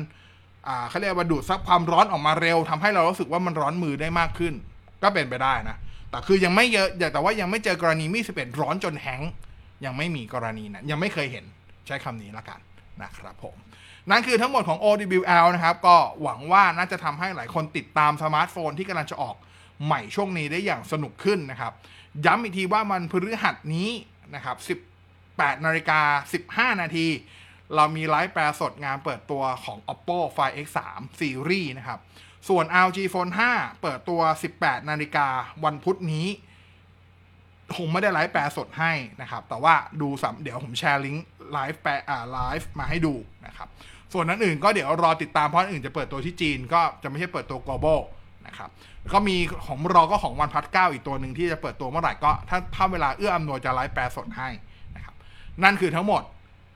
[0.67, 4.53] อ่าเขาเรียกว่าดูดซับความร้อนออกมาเร็วทำให้เรารู้สึกว่ามันร้อนมือได้มากขึ้น
[5.03, 5.77] ก็เป็นไปได้นะ
[6.09, 9.21] แต่คือยังไม่เยอะแต่ว่ายังไม่เจอกรณีมี11ร้อนจนแห้ง
[9.85, 11.45] ยังไม่มีกรณีนะยังไม่เคยเห็น
[11.87, 12.59] ใช้คำนี้ละกัน
[13.01, 13.55] นะครับผม
[14.09, 19.35] นั่นคือทั้งหมดของ OWL นะครับ ก็หวังว่าน่าจะทำให้หลายคนติดตามสมาร์ทโฟนที่กำลังจะออก
[19.85, 21.73] ใหม่ช่วงนี้ได้อย่างสนุกขึ้นนะครับ
[22.25, 23.89] ย้ำอีกทีว่ามันพฤหัสนี้
[24.35, 24.57] นะครับ
[25.09, 26.01] 18นาฬิกา
[26.41, 27.07] 15 นาที
[27.75, 30.79] เรามีไลฟ์แปลสดงานเปิดตัวของ oppo find x3
[31.19, 31.99] series นะครับ
[32.49, 34.21] ส่วน ROG Phone 5 เปิดตัว
[34.55, 35.27] 18 นาฬิกา
[35.65, 36.27] วันพุธนี้
[37.75, 38.91] คงไม่ได้ไลฟ์แปลสดให้
[39.21, 43.13] นะครับ แต่ว่าดูสัมเดี๋ยวผมแชร์ลิงก์ไลฟ์แปลอ่าไลฟ์มาให้ดู
[43.45, 43.69] นะครับ
[44.13, 47.99] ส่วนอันอื่นก็เดี๋ยวรอติดตามเพราะอันอื่นจะเปิดตัวที่จีนก็จะไม่ใช่เปิดตัว global
[48.47, 48.69] นะครับ
[49.13, 54.49] ก็มีของรอก็ของวันพัดเก้าอีกตัวหนึ่งที่จะเปิดตัวเมื่อไหร่ก็ถ้าถ้าเวลาเอื้ออำนวยจะไลฟ์แปลสดให้
[54.95, 55.15] นะครับ
[55.63, 56.23] นั่นคือทั้งหมด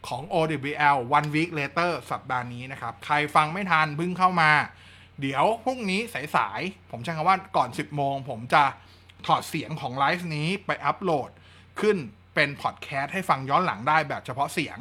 [0.08, 4.52] ของ OWL one week later สัปดาห์นี้นะครับ ใครฟังไม่ทันพิ่งเข้ามา
[5.22, 6.02] เดี๋ยวพรุ่งนี้
[6.36, 8.64] สายๆ ผมใช้คำว่าก่อน 10 โมง ผมจะ
[9.26, 11.30] ถอดเสียงของไลฟ์นี้ไปอัปโหลด
[11.80, 11.98] ขึ้น
[12.36, 14.78] เป็นพอดแคสต์ให้ฟังย้อนหลังได้แบบเฉพาะเสียง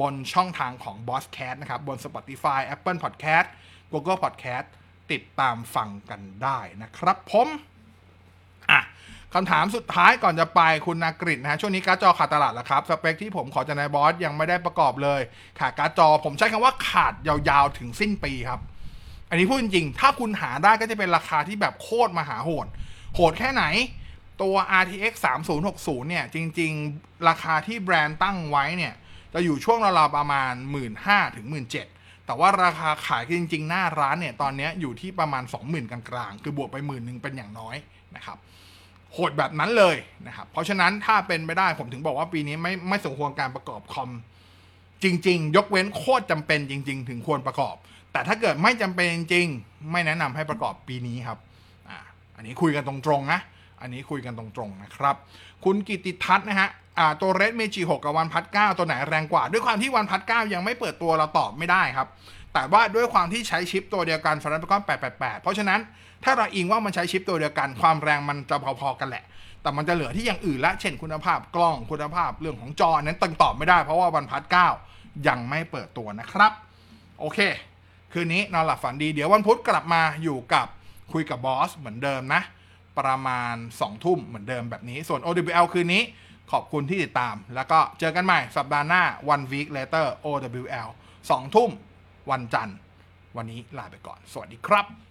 [0.00, 3.48] บนช่องทางของ Boss Cat นะครับ บน Spotify Apple Podcast
[3.92, 4.66] Google Podcast
[5.12, 7.48] ติดตามฟังกันได้นะครับผม
[8.70, 8.80] อะ
[9.34, 15.20] คำถามสุดท้ายก่อนจะไปคุณนากริตนะฮะ ช่วงนี้การ์ดจอขาดตลาดแล้วครับ สเปคที่ผมขอจากนายบอสยังไม่ได้ประกอบเลย
[15.60, 18.60] ขาดการ์ดจอผมใช้คำว่าขาดยาวๆถึงสิ้นปีครับ
[19.30, 22.66] อันนี้พูดจริงๆ ถ้าคุณหาได้ก็จะเป็นราคาที่แบบโคตรมหาโหด
[23.14, 23.64] โหดแค่ไหน
[24.42, 25.14] ตัว RTX
[25.62, 28.94] 3060 เนี่ย จริง ๆ ราคาที่แบรนด์ตั้งไว้เนี่ย
[29.34, 30.92] จะอยู่ช่วงราวๆประมาณ 1 5ื่น
[31.36, 31.66] ถึง1 7ื่น
[32.26, 37.76] แต่ว่าราคาขายจริง ๆ หน้าร้านเนี่ยตอนนี้อยู่ที่ประมาณ 20,000 กลางๆ คือบวกไปหมื่นหนึ่งเป็นอย่างน้อย
[38.16, 38.38] นะครับ
[39.12, 39.96] โหดแบบนั้นเลย
[40.26, 44.10] นะครับเพราะฉะนั้นถ้าเป็นไปได้ผมถึงบอกว่าปีนี้ไม่ไม่สมควรการประกอบคอม
[45.04, 47.76] จริง ๆ ยกเว้นโคตรจำเป็นจริง ๆ ถึงควรประกอบ
[48.12, 51.38] แต่ถ้าเกิดไม่จำเป็นจริงๆไม่แนะนำให้ประกอบปีนี้ครับ
[51.88, 51.98] อ่า
[52.36, 53.40] อันนี้คุยกันตรงๆนะ
[53.80, 55.16] อันนี้คุยกันตรงๆนะครับ
[55.64, 62.08] คุณกิติทัศน์นะฮะ อ่าตัว Red m a g 6กับวันพัด9ตัวไหนแรงกว่า ด้วยความที่วันพัด9ยังไม่เปิดตัวเราตอบไม่ได้ครับ
[62.54, 65.80] แต่ว่าด้วยความที่ใช้ชิปตัวเดียวกัน Snapdragon 888 เพราะฉะนั้น
[66.24, 69.24] ถ้าเราอิงว่ามันใช้ชิปตัวเดียวกัน ความแรงมันจะพอๆกันแหละ
[69.62, 74.42] แต่มันจะเหลือที่อย่างอื่นละ เช่นคุณภาพกล้องคุณภาพเรื่องของจอนนั้นตังตอบไม่ได้เพราะว่าวันพัด
[74.84, 76.52] 9ยังไม่เปิดตัวนะครับ
[77.20, 77.38] โอเค
[78.12, 80.66] คืนนี้นอนหลับฝันดีเดี๋ยววันพุธกลับมาอยู่กับ
[81.12, 82.42] คุยกับบอสเหมือนเดิมนะ
[82.98, 86.02] ประมาณ2ทุ่มเหมือนเดิมแบบนี้ส่วน OWL คืนนี้
[86.52, 89.02] ขอบคุณที่ติดตาม แล้วก็เจอกันใหม่สัปดาห์หน้า
[89.34, 90.88] one week later OWL
[91.22, 91.70] 2 ทุ่ม
[92.30, 92.76] วันจันทร์
[93.36, 95.05] วันนี้ลาไปก่อน สวัสดีครับ